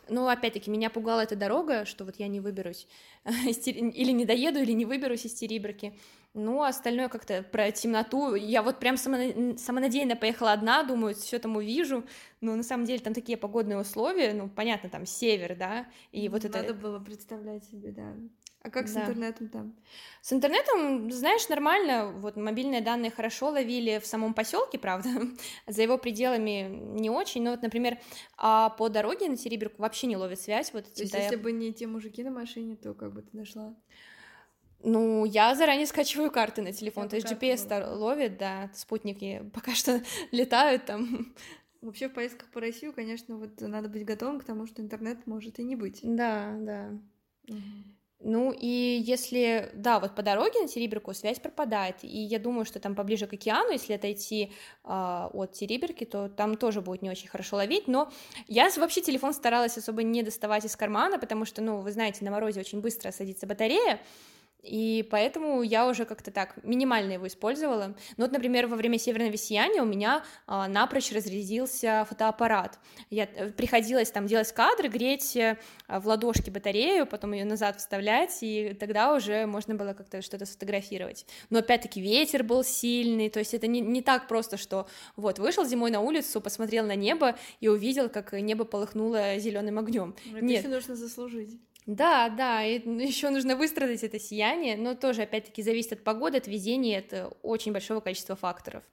Но 0.09 0.29
опять-таки 0.29 0.71
меня 0.71 0.91
пугала 0.91 1.21
эта 1.21 1.37
дорога, 1.37 1.85
что 1.85 2.05
вот 2.05 2.17
я 2.17 2.29
не 2.29 2.41
выберусь 2.41 2.87
или 3.25 4.11
не 4.11 4.25
доеду, 4.25 4.61
или 4.61 4.73
не 4.73 4.85
выберусь 4.85 5.27
из 5.27 5.35
Териберки. 5.35 5.93
Ну, 6.35 6.63
а 6.63 6.69
остальное 6.69 7.09
как-то 7.09 7.43
про 7.43 7.71
темноту. 7.73 8.35
Я 8.35 8.63
вот 8.63 8.79
прям 8.79 8.97
самона- 8.97 9.57
самонадеянно 9.57 10.15
поехала 10.15 10.53
одна, 10.53 10.83
думаю, 10.85 11.15
все 11.15 11.39
там 11.39 11.57
увижу. 11.57 12.05
Но 12.41 12.55
на 12.55 12.63
самом 12.63 12.85
деле 12.85 13.01
там 13.01 13.15
такие 13.15 13.37
погодные 13.39 13.79
условия, 13.79 14.33
ну, 14.35 14.49
понятно, 14.49 14.89
там 14.89 15.07
север, 15.07 15.57
да, 15.57 15.87
и 16.13 16.29
вот 16.29 16.45
это... 16.45 16.59
Надо 16.59 16.75
было 16.75 17.01
представлять 17.01 17.65
себе, 17.65 17.91
да. 17.91 18.15
А 18.61 18.71
как 18.71 18.89
с 18.89 18.93
Да. 18.93 19.03
интернетом 19.03 19.49
там? 19.49 19.77
С 20.21 20.33
интернетом, 20.33 21.11
знаешь, 21.13 21.49
нормально. 21.49 22.13
Вот 22.17 22.37
мобильные 22.37 22.81
данные 22.81 23.11
хорошо 23.11 23.51
ловили 23.51 23.99
в 24.01 24.07
самом 24.07 24.35
поселке, 24.35 24.79
правда. 24.79 25.09
За 25.67 25.83
его 25.83 25.97
пределами 25.97 26.69
не 27.01 27.09
очень. 27.09 27.43
Но 27.43 27.53
вот, 27.53 27.63
например, 27.63 27.99
а 28.37 28.71
по 28.71 28.89
дороге 28.89 29.29
на 29.29 29.37
Териберку 29.37 29.81
вообще 29.83 30.07
не 30.09 30.17
ловит 30.17 30.41
связь. 30.41 30.73
Вот 30.73 30.93
То 30.93 31.03
есть, 31.03 31.15
я- 31.15 31.23
если 31.23 31.37
бы 31.37 31.53
не 31.53 31.73
те 31.73 31.87
мужики 31.87 32.23
на 32.25 32.31
машине, 32.31 32.77
то 32.77 32.95
как 32.95 33.13
бы 33.13 33.23
ты 33.23 33.29
дошла? 33.33 33.75
Ну, 34.81 35.25
я 35.25 35.55
заранее 35.55 35.87
скачиваю 35.87 36.31
карты 36.31 36.63
на 36.63 36.73
телефон. 36.73 37.05
Я 37.05 37.09
То 37.11 37.17
есть 37.17 37.27
GPS 37.29 37.97
ловит, 37.97 38.39
да, 38.39 38.71
спутники 38.75 39.49
пока 39.55 39.75
что 39.75 40.03
летают 40.33 40.85
там. 40.85 41.35
Вообще 41.81 42.09
в 42.09 42.13
поездках 42.13 42.51
по 42.51 42.61
Россию, 42.61 42.93
конечно, 42.93 43.37
вот 43.37 43.61
надо 43.61 43.89
быть 43.89 44.05
готовым 44.05 44.41
к 44.41 44.45
тому, 44.45 44.67
что 44.67 44.83
интернет 44.83 45.27
может 45.27 45.59
и 45.61 45.65
не 45.65 45.77
быть. 45.77 46.01
Да, 46.03 46.57
да. 46.61 46.91
Мгм. 47.47 47.98
Ну 48.21 48.53
и 48.53 48.67
если, 49.07 49.71
да, 49.75 50.01
вот 50.01 50.17
по 50.17 50.23
дороге 50.23 50.61
на 50.61 50.67
Териберку 50.69 51.15
связь 51.15 51.39
пропадает, 51.39 51.97
и 52.03 52.19
я 52.19 52.41
думаю, 52.41 52.65
что 52.65 52.81
там 52.81 52.97
поближе 52.97 53.29
к 53.29 53.33
океану, 53.33 53.71
если 53.71 53.93
отойти 53.93 54.53
а, 54.83 55.31
от 55.33 55.53
Териберки, 55.53 56.05
то 56.05 56.29
там 56.29 56.57
тоже 56.57 56.81
будет 56.81 57.03
не 57.03 57.11
очень 57.11 57.29
хорошо 57.29 57.57
ловить, 57.57 57.87
но 57.87 58.11
я 58.49 58.71
вообще 58.77 59.03
телефон 59.03 59.33
старалась 59.33 59.79
особо 59.79 60.03
не 60.03 60.25
доставать 60.25 60.65
из 60.65 60.75
кармана, 60.75 61.19
потому 61.21 61.45
что, 61.45 61.63
ну, 61.63 61.79
вы 61.81 61.93
знаете, 61.93 62.25
на 62.25 62.33
морозе 62.33 62.59
очень 62.59 62.81
быстро 62.81 63.13
садится 63.13 63.47
батарея, 63.47 64.01
и 64.63 65.07
поэтому 65.11 65.63
я 65.63 65.87
уже 65.87 66.05
как-то 66.05 66.31
так 66.31 66.63
минимально 66.65 67.13
его 67.13 67.27
использовала. 67.27 67.95
Ну 68.17 68.25
вот, 68.25 68.33
например, 68.33 68.67
во 68.67 68.77
время 68.77 68.99
северного 68.99 69.37
сияния 69.37 69.83
у 69.83 69.87
меня 69.87 70.25
а, 70.47 70.69
напрочь 70.69 71.13
разрядился 71.13 72.05
фотоаппарат. 72.09 72.79
Я 73.11 73.25
э, 73.25 73.51
приходилось 73.51 74.11
там 74.11 74.27
делать 74.27 74.53
кадры, 74.53 74.89
греть 74.89 75.37
э, 75.37 75.59
в 75.89 76.07
ладошке 76.07 76.51
батарею, 76.51 77.07
потом 77.07 77.33
ее 77.33 77.45
назад 77.45 77.79
вставлять, 77.79 78.39
и 78.43 78.75
тогда 78.79 79.15
уже 79.15 79.47
можно 79.47 79.75
было 79.75 79.93
как-то 79.93 80.23
что-то 80.23 80.45
сфотографировать. 80.45 81.25
Но 81.51 81.61
опять-таки 81.61 82.01
ветер 82.01 82.43
был 82.43 82.65
сильный, 82.65 83.31
то 83.31 83.39
есть 83.39 83.55
это 83.55 83.69
не, 83.69 83.81
не 83.81 84.03
так 84.03 84.27
просто, 84.27 84.57
что 84.57 84.89
вот 85.17 85.39
вышел 85.39 85.65
зимой 85.65 85.91
на 85.91 86.01
улицу, 86.01 86.41
посмотрел 86.41 86.85
на 86.85 86.97
небо 86.97 87.37
и 87.61 87.69
увидел, 87.69 88.09
как 88.09 88.33
небо 88.33 88.65
полыхнуло 88.65 89.39
зеленым 89.39 89.79
огнем. 89.79 90.17
Это 90.35 90.45
Нет. 90.45 90.65
еще 90.65 90.69
нужно 90.69 90.97
заслужить. 90.97 91.59
Да, 91.89 92.29
да, 92.29 92.65
и 92.65 92.79
еще 93.07 93.31
нужно 93.31 93.57
выстрадать 93.57 94.05
это 94.05 94.19
сияние, 94.21 94.77
но 94.77 94.95
тоже, 94.95 95.23
опять-таки, 95.23 95.63
зависит 95.63 95.93
от 95.95 96.05
погоды, 96.05 96.37
от 96.37 96.47
везения, 96.47 96.99
от 97.01 97.37
очень 97.43 97.73
большого 97.73 98.01
количества 98.01 98.37
факторов. 98.37 98.85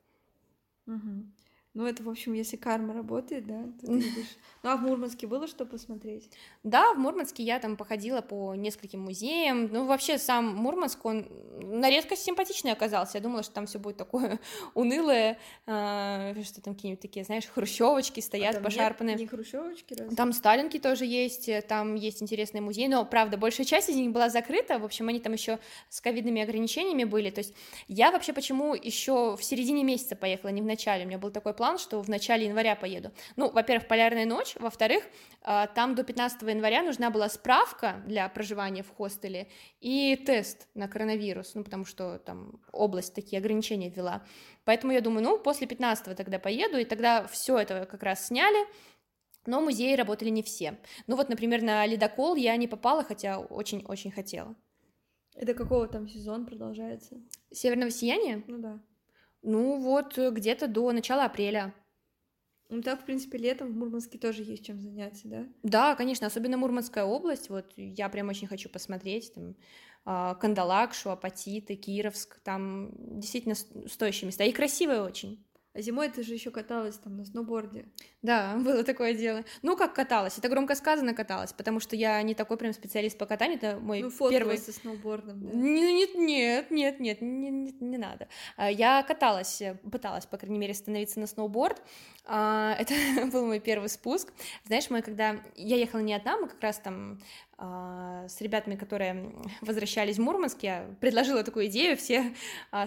Мгм. 0.88 1.34
Ну, 1.76 1.86
это, 1.86 2.04
в 2.04 2.10
общем, 2.10 2.32
если 2.32 2.56
карма 2.56 2.94
работает, 2.94 3.46
да, 3.46 3.64
то 3.82 3.88
ты 3.88 3.94
видишь. 4.00 4.38
Ну, 4.64 4.70
а 4.70 4.78
в 4.78 4.82
Мурманске 4.82 5.28
было 5.28 5.46
что 5.46 5.66
посмотреть? 5.66 6.32
Да, 6.64 6.94
в 6.94 6.98
Мурманске 6.98 7.44
я 7.44 7.60
там 7.60 7.76
походила 7.76 8.22
по 8.22 8.56
нескольким 8.56 9.02
музеям. 9.02 9.68
Ну, 9.68 9.86
вообще, 9.86 10.18
сам 10.18 10.56
Мурманск, 10.56 11.04
он 11.06 11.28
на 11.60 11.90
редкость 11.90 12.24
симпатичный 12.24 12.72
оказался. 12.72 13.18
Я 13.18 13.24
думала, 13.24 13.44
что 13.44 13.54
там 13.54 13.66
все 13.66 13.78
будет 13.78 13.98
такое 13.98 14.40
унылое, 14.74 15.38
а, 15.68 16.34
что 16.46 16.62
там 16.62 16.76
какие-нибудь 16.76 17.02
такие, 17.02 17.26
знаешь, 17.26 17.46
хрущевочки 17.46 18.22
А 18.22 18.24
стоят 18.24 18.54
нет 18.54 18.64
пошарпанные. 18.64 19.18
Не 19.18 19.28
хрущевочки, 19.28 19.96
разве? 19.96 20.16
Там 20.16 20.32
сталинки 20.32 20.80
тоже 20.80 21.06
есть, 21.06 21.50
там 21.68 21.96
есть 21.96 22.24
интересный 22.24 22.62
музей, 22.62 22.88
но, 22.88 23.04
правда, 23.04 23.36
большая 23.36 23.66
часть 23.66 23.90
из 23.90 23.98
них 23.98 24.12
была 24.12 24.30
закрыта, 24.30 24.80
в 24.80 24.86
общем, 24.86 25.10
они 25.10 25.20
там 25.20 25.34
еще 25.34 25.60
с 25.90 26.00
ковидными 26.00 26.42
ограничениями 26.42 27.04
были, 27.04 27.32
то 27.32 27.40
есть 27.40 27.54
я 27.90 28.12
вообще 28.12 28.32
почему 28.32 28.76
еще 28.76 29.36
в 29.36 29.44
середине 29.44 29.84
месяца 29.84 30.16
поехала, 30.16 30.52
не 30.52 30.62
в 30.62 30.66
начале, 30.66 31.04
у 31.04 31.08
меня 31.08 31.18
был 31.18 31.32
такой 31.32 31.54
план, 31.54 31.65
что 31.78 32.02
в 32.02 32.10
начале 32.10 32.46
января 32.46 32.76
поеду. 32.76 33.12
Ну, 33.36 33.50
во-первых, 33.50 33.88
полярная 33.88 34.26
ночь, 34.26 34.56
во-вторых, 34.60 35.04
а, 35.42 35.68
там 35.68 35.96
до 35.96 36.04
15 36.04 36.42
января 36.44 36.84
нужна 36.84 37.10
была 37.10 37.30
справка 37.30 38.02
для 38.06 38.30
проживания 38.30 38.84
в 38.84 38.90
хостеле 38.96 39.48
и 39.82 40.16
тест 40.16 40.68
на 40.76 40.88
коронавирус, 40.88 41.56
ну, 41.56 41.64
потому 41.64 41.86
что 41.86 42.20
там 42.20 42.62
область 42.72 43.14
такие 43.14 43.40
ограничения 43.40 43.90
ввела. 43.90 44.24
Поэтому 44.64 44.94
я 44.94 45.02
думаю, 45.02 45.24
ну, 45.24 45.38
после 45.38 45.68
15 45.68 46.16
тогда 46.16 46.40
поеду, 46.40 46.78
и 46.78 46.86
тогда 46.86 47.28
все 47.28 47.58
это 47.58 47.86
как 47.86 48.04
раз 48.04 48.28
сняли, 48.28 48.66
но 49.46 49.62
музеи 49.62 49.96
работали 49.96 50.30
не 50.30 50.44
все. 50.44 50.78
Ну 51.08 51.16
вот, 51.16 51.30
например, 51.30 51.62
на 51.62 51.86
ледокол 51.86 52.36
я 52.36 52.56
не 52.58 52.68
попала, 52.68 53.04
хотя 53.04 53.40
очень-очень 53.40 54.12
хотела. 54.12 54.56
Это 55.36 55.54
какого 55.54 55.88
там 55.88 56.08
сезон 56.08 56.46
продолжается? 56.46 57.18
Северного 57.52 57.92
сияния? 57.92 58.44
Ну 58.48 58.58
да. 58.58 58.80
Ну 59.48 59.80
вот, 59.80 60.18
э, 60.18 60.32
где-то 60.32 60.68
до 60.68 60.92
начала 60.92 61.26
апреля. 61.26 61.74
Ну, 62.70 62.82
так, 62.82 63.02
в 63.02 63.06
принципе, 63.06 63.38
летом 63.38 63.72
в 63.72 63.76
Мурманске 63.76 64.18
тоже 64.18 64.42
есть 64.42 64.66
чем 64.66 64.82
заняться, 64.82 65.28
да? 65.28 65.46
Да, 65.62 65.96
конечно, 65.96 66.26
особенно 66.26 66.58
Мурманская 66.58 67.04
область, 67.04 67.50
вот 67.50 67.72
я 67.76 68.10
прям 68.10 68.30
очень 68.30 68.48
хочу 68.48 68.70
посмотреть, 68.70 69.36
там, 69.36 69.56
а, 70.04 70.34
Кандалакшу, 70.34 71.12
Апатиты, 71.12 71.76
Кировск, 71.76 72.40
там 72.40 72.90
действительно 73.20 73.54
стоящие 73.54 74.26
места, 74.26 74.44
и 74.46 74.52
красивые 74.52 75.04
очень. 75.04 75.46
А 75.74 75.82
зимой 75.82 76.10
ты 76.10 76.24
же 76.24 76.34
еще 76.34 76.50
каталась 76.50 76.98
там 76.98 77.18
на 77.18 77.26
сноуборде. 77.26 77.86
Да, 78.26 78.56
было 78.60 78.84
такое 78.84 79.14
дело. 79.14 79.44
Ну, 79.62 79.78
как 79.78 79.94
каталась, 79.94 80.38
это 80.38 80.50
громко 80.50 80.76
сказано 80.76 81.14
каталась, 81.14 81.54
потому 81.54 81.80
что 81.80 81.96
я 81.96 82.22
не 82.24 82.34
такой 82.34 82.58
прям 82.58 82.74
специалист 82.74 83.18
по 83.18 83.26
катанию, 83.26 83.58
это 83.58 83.78
мой 83.80 84.02
Ну, 84.02 84.10
первый... 84.10 84.32
фоткалась 84.32 84.66
со 84.66 84.74
сноубордом, 84.74 85.42
да? 85.42 85.52
Нет, 85.54 86.16
нет, 86.16 86.72
нет, 86.72 87.00
нет, 87.00 87.22
не, 87.22 87.50
не, 87.52 87.72
не 87.80 87.98
надо. 87.98 88.28
А, 88.58 88.70
Я 88.70 89.04
каталась, 89.04 89.62
э, 89.62 89.76
пыталась, 89.92 90.26
по 90.26 90.38
крайней 90.38 90.58
мере, 90.58 90.74
становиться 90.74 91.20
на 91.20 91.28
сноуборд. 91.28 91.82
А, 92.26 92.76
Это 92.80 92.94
был 93.32 93.46
мой 93.46 93.60
первый 93.60 93.90
спуск. 93.90 94.34
Знаешь, 94.66 94.90
мы 94.90 95.02
когда... 95.04 95.38
Я 95.56 95.78
ехала 95.78 96.02
не 96.02 96.14
одна, 96.14 96.38
мы 96.38 96.48
как 96.48 96.62
раз 96.62 96.80
там 96.80 97.20
а, 97.58 98.28
с 98.28 98.42
ребятами, 98.42 98.76
которые 98.76 99.32
возвращались 99.62 100.18
в 100.18 100.22
Мурманск, 100.22 100.64
я 100.64 100.88
предложила 101.00 101.44
такую 101.44 101.68
идею, 101.68 101.96
все 101.96 102.34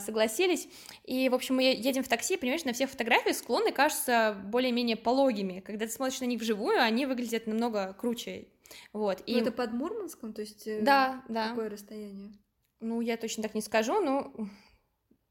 согласились. 0.00 0.68
И, 1.04 1.28
в 1.28 1.34
общем, 1.34 1.56
мы 1.56 1.62
едем 1.62 2.02
в 2.02 2.08
такси, 2.08 2.36
понимаешь, 2.36 2.64
на 2.64 2.72
всех 2.72 2.90
фотографиях 2.90 3.36
склоны 3.36 3.72
кажутся 3.72 4.36
более-менее 4.44 4.96
пологими. 5.28 5.60
Когда 5.60 5.86
ты 5.86 5.92
смотришь 5.92 6.20
на 6.20 6.24
них 6.26 6.40
вживую, 6.40 6.80
они 6.82 7.06
выглядят 7.06 7.46
намного 7.46 7.92
круче. 7.94 8.48
Вот. 8.92 9.22
Ну, 9.26 9.34
И... 9.34 9.40
это 9.40 9.50
под 9.52 9.72
Мурманском, 9.72 10.32
то 10.32 10.42
есть... 10.42 10.66
э, 10.66 10.80
Да, 10.82 11.22
да. 11.28 11.50
Какое 11.50 11.70
расстояние? 11.70 12.32
Ну, 12.80 13.00
я 13.00 13.16
точно 13.16 13.42
так 13.42 13.54
не 13.54 13.60
скажу, 13.62 14.00
но 14.00 14.32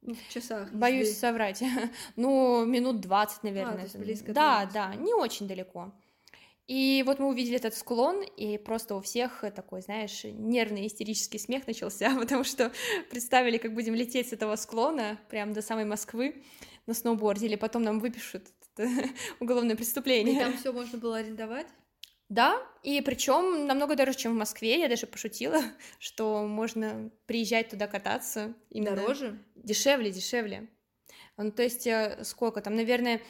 Ну, 0.02 0.14
в 0.16 0.34
часах. 0.34 0.72
Боюсь 0.74 1.08
если- 1.10 1.20
соврать. 1.20 1.64
ну, 2.16 2.66
минут 2.66 3.00
20, 3.02 3.44
наверное. 3.44 3.74
А, 3.74 3.78
то 3.78 3.84
есть 3.84 3.96
близко 3.98 4.34
да, 4.34 4.66
двигаться. 4.66 4.74
да, 4.74 4.96
не 4.96 5.14
очень 5.14 5.48
далеко. 5.48 5.94
И 6.68 7.02
вот 7.06 7.20
мы 7.20 7.30
увидели 7.30 7.56
этот 7.56 7.76
склон, 7.76 8.24
и 8.24 8.58
просто 8.58 8.96
у 8.96 9.02
всех 9.02 9.46
такой, 9.56 9.82
знаешь, 9.82 10.26
нервный 10.26 10.86
истерический 10.88 11.40
смех 11.40 11.66
начался, 11.66 12.14
потому 12.20 12.44
что 12.44 12.72
представили, 13.10 13.58
как 13.58 13.74
будем 13.74 13.96
лететь 13.96 14.30
с 14.30 14.34
этого 14.34 14.56
склона 14.58 15.18
прямо 15.30 15.54
до 15.54 15.62
самой 15.62 15.86
Москвы 15.86 16.44
на 16.86 16.94
сноуборде, 16.94 17.46
или 17.46 17.56
потом 17.56 17.84
нам 17.84 18.00
выпишут 18.00 18.48
уголовное 19.40 19.76
И 19.76 19.78
преступление. 19.78 20.40
там 20.40 20.58
все 20.58 20.72
можно 20.72 20.98
было 20.98 21.18
арендовать? 21.18 21.68
Да, 22.30 22.62
и 22.84 23.00
причем 23.02 23.68
намного 23.68 23.96
дороже, 23.96 24.18
чем 24.18 24.34
в 24.34 24.38
Москве. 24.38 24.80
Я 24.80 24.90
даже 24.90 25.08
пошутила, 25.08 25.62
что 26.00 26.46
можно 26.46 27.10
приезжать 27.26 27.70
туда 27.70 27.88
кататься. 27.88 28.54
именно 28.70 28.96
Дороже? 28.96 29.40
Дешевле, 29.56 30.12
дешевле. 30.12 30.68
Ну, 31.38 31.52
то 31.52 31.62
есть, 31.64 31.86
э, 31.86 32.24
сколько 32.24 32.62
там, 32.62 32.76
наверное, 32.76 33.22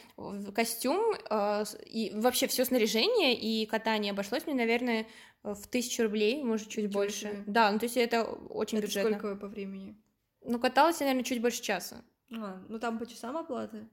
костюм 0.56 1.14
э, 1.30 1.64
и 1.86 2.12
вообще 2.16 2.48
все 2.48 2.64
снаряжение 2.64 3.36
и 3.38 3.66
катание 3.66 4.12
обошлось 4.12 4.46
мне, 4.46 4.56
наверное, 4.56 5.06
в 5.44 5.68
тысячу 5.68 6.04
рублей, 6.04 6.42
может, 6.42 6.70
чуть 6.70 6.86
Ничего 6.86 7.02
больше. 7.02 7.20
себе. 7.20 7.44
Да, 7.46 7.70
ну, 7.72 7.80
то 7.80 7.86
есть 7.86 7.98
это 7.98 8.24
очень 8.24 8.78
Это 8.78 8.88
бюджетно. 8.88 9.18
сколько 9.20 9.36
по 9.36 9.48
времени? 9.48 9.96
Ну, 10.42 10.58
каталась 10.60 11.02
я, 11.02 11.08
наверное, 11.08 11.26
чуть 11.26 11.42
больше 11.42 11.62
часа. 11.62 12.04
А, 12.32 12.62
ну 12.70 12.80
там 12.80 12.98
по 12.98 13.06
часам 13.06 13.36
оплата? 13.38 13.88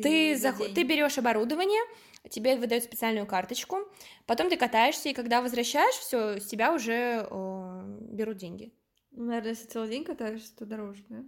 Ты, 0.00 0.30
Или 0.30 0.34
за 0.34 0.50
заход... 0.50 0.66
день? 0.66 0.74
ты 0.74 0.82
берешь 0.84 1.18
оборудование, 1.18 1.82
тебе 2.30 2.56
выдают 2.56 2.84
специальную 2.84 3.26
карточку, 3.26 3.78
потом 4.26 4.48
ты 4.48 4.56
катаешься, 4.56 5.08
и 5.08 5.14
когда 5.14 5.42
возвращаешь, 5.42 5.94
все, 5.94 6.40
с 6.40 6.46
тебя 6.46 6.72
уже 6.72 7.26
э, 7.30 7.98
берут 8.10 8.36
деньги. 8.38 8.72
Ну, 9.12 9.26
наверное, 9.26 9.50
если 9.50 9.66
целый 9.66 9.88
день 9.88 10.04
катаешься, 10.04 10.56
то 10.56 10.66
дороже, 10.66 11.04
да? 11.08 11.24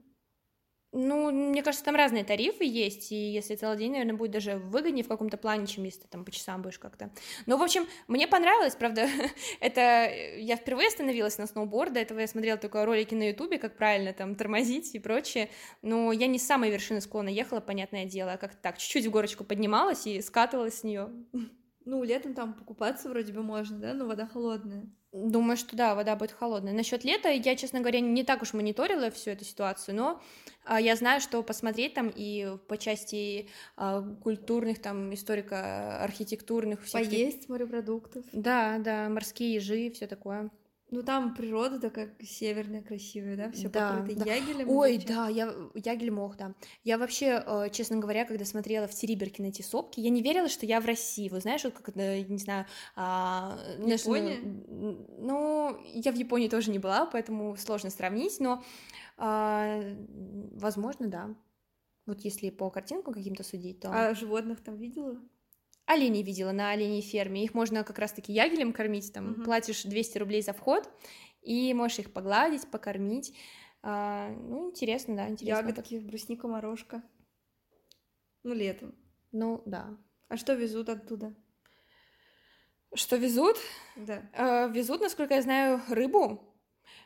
Ну, 0.99 1.31
мне 1.31 1.63
кажется, 1.63 1.85
там 1.85 1.95
разные 1.95 2.25
тарифы 2.25 2.65
есть, 2.65 3.13
и 3.13 3.15
если 3.15 3.55
целый 3.55 3.77
день, 3.77 3.93
наверное, 3.93 4.15
будет 4.15 4.31
даже 4.31 4.57
выгоднее 4.57 5.05
в 5.05 5.09
каком-то 5.09 5.37
плане, 5.37 5.67
чем 5.67 5.85
если 5.85 6.01
ты 6.01 6.09
там 6.09 6.25
по 6.25 6.31
часам 6.31 6.63
будешь 6.63 6.79
как-то. 6.79 7.11
Ну, 7.45 7.59
в 7.59 7.63
общем, 7.63 7.87
мне 8.09 8.27
понравилось, 8.27 8.75
правда, 8.77 9.07
это 9.61 10.11
я 10.39 10.57
впервые 10.57 10.89
остановилась 10.89 11.37
на 11.37 11.47
сноуборд, 11.47 11.93
до 11.93 12.01
этого 12.01 12.21
я 12.21 12.27
смотрела 12.27 12.57
только 12.57 12.85
ролики 12.87 13.15
на 13.15 13.29
ютубе, 13.29 13.59
как 13.59 13.77
правильно 13.77 14.15
там 14.15 14.37
тормозить 14.37 14.95
и 14.95 14.99
прочее, 14.99 15.51
но 15.83 16.13
я 16.13 16.27
не 16.29 16.39
с 16.39 16.47
самой 16.47 16.71
вершины 16.71 17.03
склона 17.03 17.29
ехала, 17.29 17.61
понятное 17.61 18.07
дело, 18.07 18.33
а 18.33 18.39
как-то 18.39 18.57
так, 18.63 18.79
чуть-чуть 18.79 19.07
в 19.07 19.11
горочку 19.11 19.45
поднималась 19.45 20.07
и 20.07 20.23
скатывалась 20.23 20.79
с 20.79 20.85
нее. 20.85 21.11
Ну, 21.87 22.03
летом 22.03 22.35
там 22.35 22.53
покупаться 22.53 23.09
вроде 23.09 23.33
бы 23.33 23.45
можно, 23.45 23.79
да, 23.79 23.95
но 23.95 24.07
вода 24.07 24.27
холодная. 24.27 24.87
Думаю, 25.13 25.57
что 25.57 25.77
да, 25.77 25.95
вода 25.95 26.17
будет 26.17 26.33
холодная. 26.33 26.73
Насчет 26.73 27.05
лета 27.05 27.31
я, 27.31 27.55
честно 27.55 27.79
говоря, 27.79 28.01
не 28.01 28.25
так 28.25 28.43
уж 28.43 28.53
мониторила 28.55 29.11
всю 29.13 29.31
эту 29.31 29.45
ситуацию, 29.45 29.95
но 29.95 30.21
а, 30.65 30.81
я 30.81 30.97
знаю, 30.97 31.21
что 31.21 31.43
посмотреть 31.45 31.95
там 31.95 32.13
и 32.15 32.57
по 32.67 32.77
части 32.77 33.49
а, 33.77 34.03
культурных, 34.21 34.83
там, 34.83 35.15
историко-архитектурных 35.15 36.83
всяких... 36.83 37.09
Поесть 37.09 37.49
морепродуктов. 37.49 38.25
Да, 38.33 38.79
да, 38.79 39.09
морские 39.09 39.55
ежи, 39.55 39.91
все 39.93 40.09
такое. 40.09 40.51
Ну, 40.91 41.03
там 41.03 41.35
природа 41.35 41.81
такая 41.81 42.15
северная, 42.23 42.81
красивая, 42.81 43.37
да? 43.37 43.51
Все 43.51 43.69
Да, 43.69 44.05
покрыто 44.05 44.25
да. 44.25 44.33
ягелем. 44.35 44.71
Ой, 44.71 44.99
чем? 44.99 45.07
да, 45.09 45.29
я 45.29 45.53
Ягель 45.75 46.13
мох, 46.13 46.37
да. 46.37 46.55
Я 46.85 46.97
вообще, 46.97 47.43
э, 47.45 47.71
честно 47.73 47.97
говоря, 47.97 48.25
когда 48.25 48.45
смотрела 48.45 48.87
в 48.87 48.95
Териберке 48.95 49.43
на 49.43 49.49
эти 49.49 49.63
сопки, 49.63 49.99
я 49.99 50.11
не 50.11 50.23
верила, 50.23 50.49
что 50.49 50.65
я 50.65 50.81
в 50.81 50.87
России. 50.87 51.29
Вы 51.29 51.41
знаешь, 51.41 51.65
вот 51.65 51.75
как 51.75 51.97
не 51.97 52.39
знаю, 52.39 52.67
а, 52.95 53.59
ну, 53.79 53.89
Япония? 53.89 54.37
н- 54.39 55.07
Ну, 55.19 55.77
я 55.93 56.13
в 56.13 56.15
Японии 56.15 56.49
тоже 56.49 56.71
не 56.71 56.79
была, 56.79 57.07
поэтому 57.07 57.57
сложно 57.57 57.91
сравнить, 57.91 58.39
но, 58.39 58.63
а, 59.17 59.83
возможно, 60.53 61.09
да. 61.09 61.35
Вот 62.07 62.21
если 62.21 62.51
по 62.51 62.71
картинкам 62.71 63.13
каким-то 63.13 63.43
судить, 63.43 63.81
то... 63.81 63.91
А 63.93 64.15
животных 64.15 64.63
там 64.63 64.77
видела? 64.77 65.21
Оленей 65.87 66.23
видела 66.23 66.53
на 66.53 66.71
оленей 66.73 67.01
ферме. 67.01 67.45
Их 67.45 67.55
можно 67.55 67.85
как 67.85 67.99
раз-таки 67.99 68.33
ягелем 68.33 68.73
кормить. 68.73 69.13
Там 69.13 69.31
Мгм. 69.31 69.45
платишь 69.45 69.85
200 69.85 70.19
рублей 70.19 70.43
за 70.43 70.53
вход, 70.53 70.91
и 71.43 71.73
можешь 71.75 72.01
их 72.01 72.13
погладить, 72.13 72.69
покормить. 72.71 73.33
А, 73.83 74.31
ну, 74.31 74.71
интересно, 74.71 75.15
да, 75.17 75.29
интересно. 75.29 75.69
Ягодки, 75.69 75.99
брусника, 76.01 76.49
морожка. 76.49 77.03
Ну, 78.43 78.53
летом. 78.53 78.95
Ну, 79.33 79.63
да. 79.65 79.97
А 80.29 80.37
что 80.37 80.55
везут 80.55 80.89
оттуда? 80.89 81.35
Что 82.95 83.17
везут? 83.17 83.57
Да. 83.97 84.23
Э, 84.33 84.69
везут, 84.71 85.01
насколько 85.01 85.35
я 85.35 85.43
знаю, 85.43 85.81
рыбу. 85.89 86.43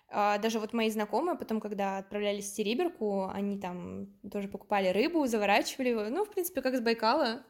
А, 0.08 0.38
Даже 0.38 0.58
вот 0.58 0.72
мои 0.72 0.90
знакомые 0.90 1.36
потом, 1.36 1.60
когда 1.60 1.98
отправлялись 1.98 2.50
в 2.50 2.54
Териберку, 2.54 3.28
они 3.28 3.58
там 3.58 4.06
тоже 4.30 4.48
покупали 4.48 4.88
рыбу, 4.88 5.26
заворачивали 5.26 5.90
его. 5.90 6.04
Ну, 6.08 6.24
в 6.24 6.30
принципе, 6.30 6.62
как 6.62 6.74
с 6.76 6.80
Байкала. 6.80 7.44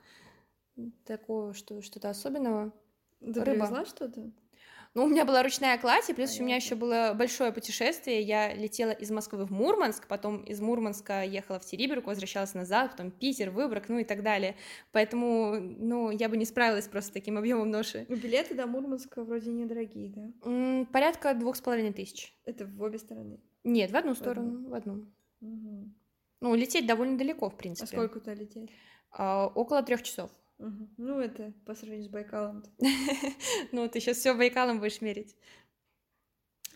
Такого, 1.04 1.54
что, 1.54 1.82
что-то 1.82 2.10
особенного. 2.10 2.72
Ты 3.20 3.26
Рыба. 3.26 3.42
привезла 3.44 3.84
что-то? 3.84 4.30
Ну, 4.92 5.04
у 5.04 5.08
меня 5.08 5.24
была 5.24 5.44
ручная 5.44 5.78
кладь, 5.78 6.10
и 6.10 6.14
плюс 6.14 6.30
у 6.30 6.42
меня 6.42 6.56
Понятно. 6.56 6.64
еще 6.66 6.74
было 6.74 7.14
большое 7.16 7.52
путешествие. 7.52 8.22
Я 8.22 8.52
летела 8.54 8.90
из 8.90 9.08
Москвы 9.12 9.44
в 9.46 9.52
Мурманск, 9.52 10.08
потом 10.08 10.42
из 10.42 10.60
Мурманска 10.60 11.22
ехала 11.22 11.60
в 11.60 11.64
Териберку, 11.64 12.08
возвращалась 12.08 12.54
назад, 12.54 12.90
потом 12.90 13.12
Питер, 13.12 13.50
Выборг, 13.50 13.88
ну 13.88 13.98
и 14.00 14.04
так 14.04 14.24
далее. 14.24 14.56
Поэтому, 14.90 15.60
ну, 15.60 16.10
я 16.10 16.28
бы 16.28 16.36
не 16.36 16.44
справилась 16.44 16.88
просто 16.88 17.10
с 17.10 17.12
таким 17.12 17.38
объемом 17.38 17.70
ноши. 17.70 18.04
Ну, 18.08 18.16
билеты 18.16 18.54
до 18.56 18.66
Мурманска 18.66 19.22
вроде 19.22 19.52
недорогие, 19.52 20.08
да? 20.08 20.32
М, 20.50 20.86
Порядка 20.86 21.34
двух 21.34 21.54
с 21.54 21.60
половиной 21.60 21.92
тысяч. 21.92 22.34
Это 22.44 22.66
в 22.66 22.82
обе 22.82 22.98
стороны. 22.98 23.38
Нет, 23.62 23.92
в 23.92 23.96
одну 23.96 24.14
В 24.14 24.20
одну. 24.20 24.24
сторону, 24.32 24.68
в 24.70 24.74
одну. 24.74 25.06
Мгм. 25.40 25.94
Ну, 26.40 26.54
лететь 26.56 26.86
довольно 26.88 27.16
далеко, 27.16 27.48
в 27.48 27.54
А 27.54 27.56
принципе. 27.56 27.86
сколько 27.86 28.18
туда 28.18 28.34
лететь? 28.34 28.70
А, 29.12 29.46
около 29.46 29.84
трех 29.84 30.02
часов. 30.02 30.30
Мгм. 30.60 30.90
Ну, 30.98 31.18
это 31.18 31.52
по 31.64 31.74
сравнению 31.74 32.06
с 32.06 32.12
Байкалом. 32.12 32.62
Ну, 33.72 33.88
ты 33.88 34.00
сейчас 34.00 34.18
все 34.18 34.34
Байкалом 34.34 34.78
будешь 34.78 35.00
мерить. 35.00 35.34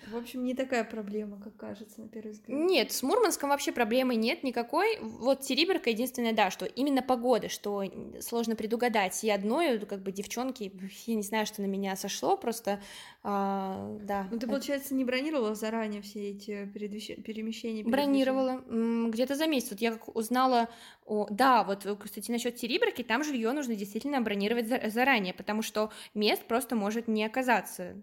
В 0.08 0.16
общем, 0.16 0.44
не 0.44 0.54
такая 0.54 0.84
проблема, 0.84 1.40
как 1.40 1.56
кажется 1.56 2.02
на 2.02 2.08
первый 2.08 2.32
взгляд. 2.32 2.58
Нет, 2.58 2.92
с 2.92 3.02
Мурманском 3.02 3.48
вообще 3.48 3.72
проблемы 3.72 4.16
нет 4.16 4.42
никакой. 4.42 4.98
Вот 5.00 5.40
Териберка 5.40 5.90
единственное, 5.90 6.32
да, 6.32 6.50
что 6.50 6.66
именно 6.66 7.02
погода, 7.02 7.48
что 7.48 7.84
сложно 8.20 8.54
предугадать. 8.54 9.24
И 9.24 9.30
одной, 9.30 9.78
как 9.80 10.02
бы, 10.02 10.12
девчонки, 10.12 10.72
я 11.06 11.14
не 11.14 11.22
знаю, 11.22 11.46
что 11.46 11.62
на 11.62 11.66
меня 11.66 11.96
сошло, 11.96 12.36
просто, 12.36 12.82
а, 13.22 13.96
да. 14.02 14.28
Ну, 14.30 14.38
ты, 14.38 14.46
получается, 14.46 14.94
не 14.94 15.04
бронировала 15.04 15.54
заранее 15.54 16.02
все 16.02 16.30
эти 16.30 16.66
перемещения? 16.66 17.22
передвижения? 17.22 17.84
Бронировала 17.84 18.62
где-то 19.10 19.34
за 19.36 19.46
месяц. 19.46 19.70
Вот 19.70 19.80
я 19.80 19.98
узнала, 20.12 20.68
о, 21.04 21.26
да, 21.30 21.64
вот, 21.64 21.84
э, 21.84 21.96
кстати, 21.96 22.30
насчет 22.30 22.56
Териберки, 22.56 23.02
там 23.02 23.24
жилье 23.24 23.52
нужно 23.52 23.74
действительно 23.74 24.20
бронировать 24.22 24.68
за- 24.68 24.88
заранее, 24.88 25.34
потому 25.34 25.60
что 25.60 25.92
мест 26.14 26.44
просто 26.46 26.76
может 26.76 27.08
не 27.08 27.24
оказаться. 27.24 28.02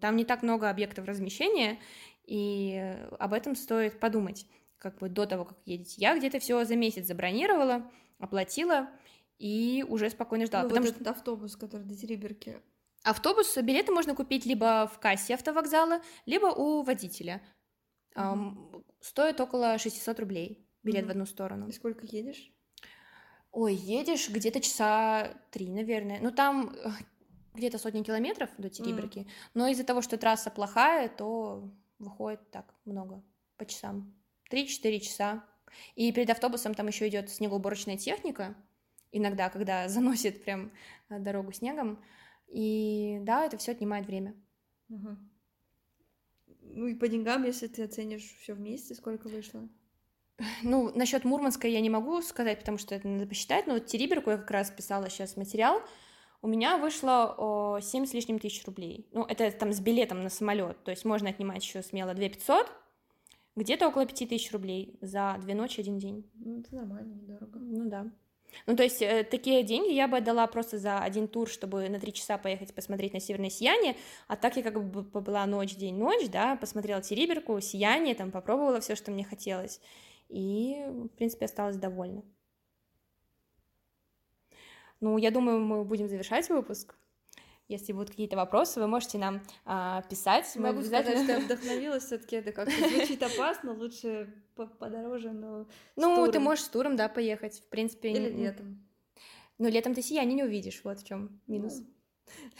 Там 0.00 0.16
не 0.16 0.24
так 0.24 0.42
много 0.42 0.70
объектов 0.70 1.06
размещения, 1.06 1.78
и 2.24 2.72
э, 2.74 3.08
об 3.18 3.34
этом 3.34 3.54
стоит 3.54 4.00
подумать, 4.00 4.46
как 4.78 4.98
бы 4.98 5.10
до 5.10 5.26
того, 5.26 5.44
как 5.44 5.58
едете. 5.66 5.96
Я 5.98 6.16
где-то 6.16 6.38
все 6.38 6.64
за 6.64 6.74
месяц 6.74 7.06
забронировала, 7.06 7.90
оплатила 8.18 8.88
и 9.38 9.84
уже 9.86 10.08
спокойно 10.08 10.46
ждала. 10.46 10.64
Ну, 10.64 10.68
потому 10.70 10.86
вот 10.86 10.94
что 10.94 11.02
этот 11.02 11.16
автобус, 11.16 11.54
который 11.54 11.84
до 11.84 11.94
Териберки. 11.94 12.56
Автобус, 13.02 13.56
билеты 13.58 13.92
можно 13.92 14.14
купить 14.14 14.46
либо 14.46 14.90
в 14.92 14.98
кассе 14.98 15.34
автовокзала, 15.34 16.00
либо 16.24 16.46
у 16.46 16.82
водителя. 16.82 17.42
Ам, 18.14 18.84
Стоит 19.00 19.40
около 19.40 19.78
600 19.78 20.18
рублей 20.18 20.67
билет 20.82 21.02
Мгм. 21.02 21.08
в 21.08 21.10
одну 21.10 21.26
сторону. 21.26 21.68
И 21.68 21.72
сколько 21.72 22.06
едешь? 22.06 22.52
Ой, 23.50 23.74
едешь 23.74 24.28
где-то 24.28 24.60
часа 24.60 25.34
три, 25.50 25.68
наверное. 25.70 26.20
Ну, 26.20 26.30
там 26.30 26.70
э, 26.70 26.90
где-то 27.54 27.78
сотни 27.78 28.02
километров 28.02 28.50
до 28.58 28.68
Териберки. 28.68 29.26
Но 29.54 29.66
из-за 29.68 29.84
того, 29.84 30.02
что 30.02 30.18
трасса 30.18 30.50
плохая, 30.50 31.08
то 31.08 31.70
выходит 31.98 32.50
так 32.50 32.74
много 32.84 33.22
по 33.56 33.64
часам. 33.66 34.14
Три-четыре 34.50 35.00
часа. 35.00 35.44
И 35.96 36.12
перед 36.12 36.30
автобусом 36.30 36.74
там 36.74 36.86
еще 36.86 37.08
идет 37.08 37.30
снегоуборочная 37.30 37.96
техника. 37.96 38.54
Иногда, 39.12 39.48
когда 39.50 39.88
заносит 39.88 40.44
прям 40.44 40.70
э, 41.08 41.18
дорогу 41.18 41.52
снегом. 41.52 42.02
И 42.46 43.18
да, 43.22 43.44
это 43.44 43.56
все 43.56 43.72
отнимает 43.72 44.06
время. 44.06 44.34
Мгм. 44.88 45.30
Ну 46.60 46.86
и 46.86 46.94
по 46.94 47.08
деньгам, 47.08 47.44
если 47.44 47.66
ты 47.66 47.82
оценишь 47.82 48.36
все 48.40 48.54
вместе, 48.54 48.94
сколько 48.94 49.28
вышло? 49.28 49.68
Ну, 50.62 50.92
насчет 50.94 51.24
Мурманска 51.24 51.66
я 51.66 51.80
не 51.80 51.90
могу 51.90 52.22
сказать, 52.22 52.60
потому 52.60 52.78
что 52.78 52.94
это 52.94 53.08
надо 53.08 53.26
посчитать, 53.26 53.66
но 53.66 53.74
вот 53.74 53.86
Териберку 53.86 54.30
я 54.30 54.36
как 54.36 54.50
раз 54.50 54.70
писала 54.70 55.10
сейчас 55.10 55.36
материал. 55.36 55.82
У 56.40 56.46
меня 56.46 56.78
вышло 56.78 57.34
о, 57.36 57.80
7 57.80 58.06
с 58.06 58.14
лишним 58.14 58.38
тысяч 58.38 58.64
рублей. 58.64 59.08
Ну, 59.12 59.24
это 59.24 59.50
там 59.50 59.72
с 59.72 59.80
билетом 59.80 60.22
на 60.22 60.30
самолет, 60.30 60.82
то 60.84 60.92
есть 60.92 61.04
можно 61.04 61.30
отнимать 61.30 61.64
еще 61.64 61.82
смело 61.82 62.14
2 62.14 62.28
500, 62.28 62.72
где-то 63.56 63.88
около 63.88 64.06
5 64.06 64.28
тысяч 64.28 64.52
рублей 64.52 64.96
за 65.00 65.36
две 65.40 65.54
ночи, 65.54 65.80
один 65.80 65.98
день. 65.98 66.30
Ну, 66.34 66.60
это 66.60 66.74
нормально, 66.76 67.14
недорого. 67.14 67.58
Ну 67.58 67.90
да. 67.90 68.06
Ну, 68.66 68.76
то 68.76 68.82
есть 68.82 69.02
э, 69.02 69.24
такие 69.24 69.62
деньги 69.62 69.92
я 69.92 70.08
бы 70.08 70.16
отдала 70.18 70.46
просто 70.46 70.78
за 70.78 71.00
один 71.00 71.28
тур, 71.28 71.48
чтобы 71.48 71.88
на 71.88 72.00
три 72.00 72.12
часа 72.12 72.38
поехать 72.38 72.74
посмотреть 72.74 73.12
на 73.12 73.20
северное 73.20 73.50
сияние, 73.50 73.96
а 74.26 74.36
так 74.36 74.56
я 74.56 74.62
как 74.62 74.82
бы 74.82 75.04
побыла 75.04 75.44
ночь, 75.46 75.74
день, 75.74 75.96
ночь, 75.96 76.28
да, 76.28 76.56
посмотрела 76.56 77.02
Териберку, 77.02 77.60
сияние, 77.60 78.14
там 78.14 78.30
попробовала 78.30 78.80
все, 78.80 78.96
что 78.96 79.10
мне 79.10 79.24
хотелось, 79.24 79.80
и, 80.28 80.84
в 80.86 81.08
принципе, 81.08 81.46
осталась 81.46 81.76
довольна. 81.76 82.22
Ну, 85.00 85.16
я 85.18 85.30
думаю, 85.30 85.60
мы 85.60 85.84
будем 85.84 86.08
завершать 86.08 86.48
выпуск. 86.48 86.94
Если 87.68 87.92
будут 87.92 88.10
какие-то 88.10 88.36
вопросы, 88.36 88.80
вы 88.80 88.86
можете 88.86 89.18
нам 89.18 89.42
а, 89.66 90.02
писать. 90.02 90.50
Мы 90.56 90.68
Могу 90.68 90.78
обязательно... 90.78 91.22
сказать, 91.22 91.24
что 91.24 91.32
я 91.32 91.38
вдохновилась 91.56 92.04
все 92.04 92.18
таки 92.18 92.36
это 92.36 92.52
как-то 92.52 92.88
звучит 92.88 93.22
опасно, 93.22 93.74
лучше 93.74 94.34
подороже, 94.54 95.32
но 95.32 95.68
Ну, 95.94 96.30
ты 96.32 96.40
можешь 96.40 96.64
с 96.64 96.68
туром, 96.68 96.96
да, 96.96 97.08
поехать, 97.08 97.60
в 97.60 97.68
принципе. 97.68 98.10
Или 98.10 98.30
летом. 98.30 98.88
Ну, 99.58 99.68
летом 99.68 99.94
ты 99.94 100.02
сияние 100.02 100.34
не 100.34 100.44
увидишь, 100.44 100.80
вот 100.82 101.00
в 101.00 101.06
чем 101.06 101.40
минус. 101.46 101.82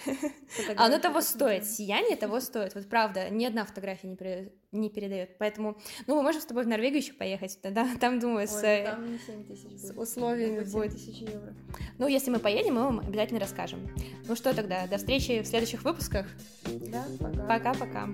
Ну, 0.05 0.13
а 0.77 0.87
оно 0.87 0.99
того 0.99 1.21
стоит, 1.23 1.65
сияние 1.65 2.17
того 2.17 2.41
стоит, 2.41 2.75
вот 2.75 2.89
правда, 2.89 3.31
ни 3.31 3.45
одна 3.45 3.65
фотография 3.65 4.09
не, 4.09 4.17
пере... 4.17 4.53
не 4.73 4.91
передает, 4.91 5.39
поэтому, 5.39 5.79
ну, 6.07 6.17
мы 6.17 6.23
можем 6.23 6.41
с 6.41 6.45
тобой 6.45 6.65
в 6.65 6.67
Норвегию 6.67 7.01
еще 7.01 7.13
поехать, 7.13 7.59
да, 7.63 7.89
там, 8.01 8.19
думаю, 8.21 8.47
с, 8.47 8.63
Ой, 8.63 8.81
ну 8.81 8.87
там 8.87 9.13
не 9.13 9.19
7 9.19 9.45
тысяч 9.45 9.81
с 9.81 9.93
условиями 9.97 10.65
будет. 10.65 10.93
тысяч 10.93 11.17
евро. 11.17 11.55
Ну, 11.99 12.07
если 12.07 12.31
мы 12.31 12.39
поедем, 12.39 12.75
мы 12.75 12.83
вам 12.83 13.01
обязательно 13.01 13.41
расскажем. 13.41 13.89
Ну 14.27 14.37
что 14.37 14.55
тогда, 14.55 14.87
до 14.87 14.99
встречи 14.99 15.41
в 15.43 15.47
следующих 15.47 15.85
выпусках. 15.85 16.27
Да, 16.65 17.05
пока. 17.19 17.47
Пока-пока. 17.47 18.09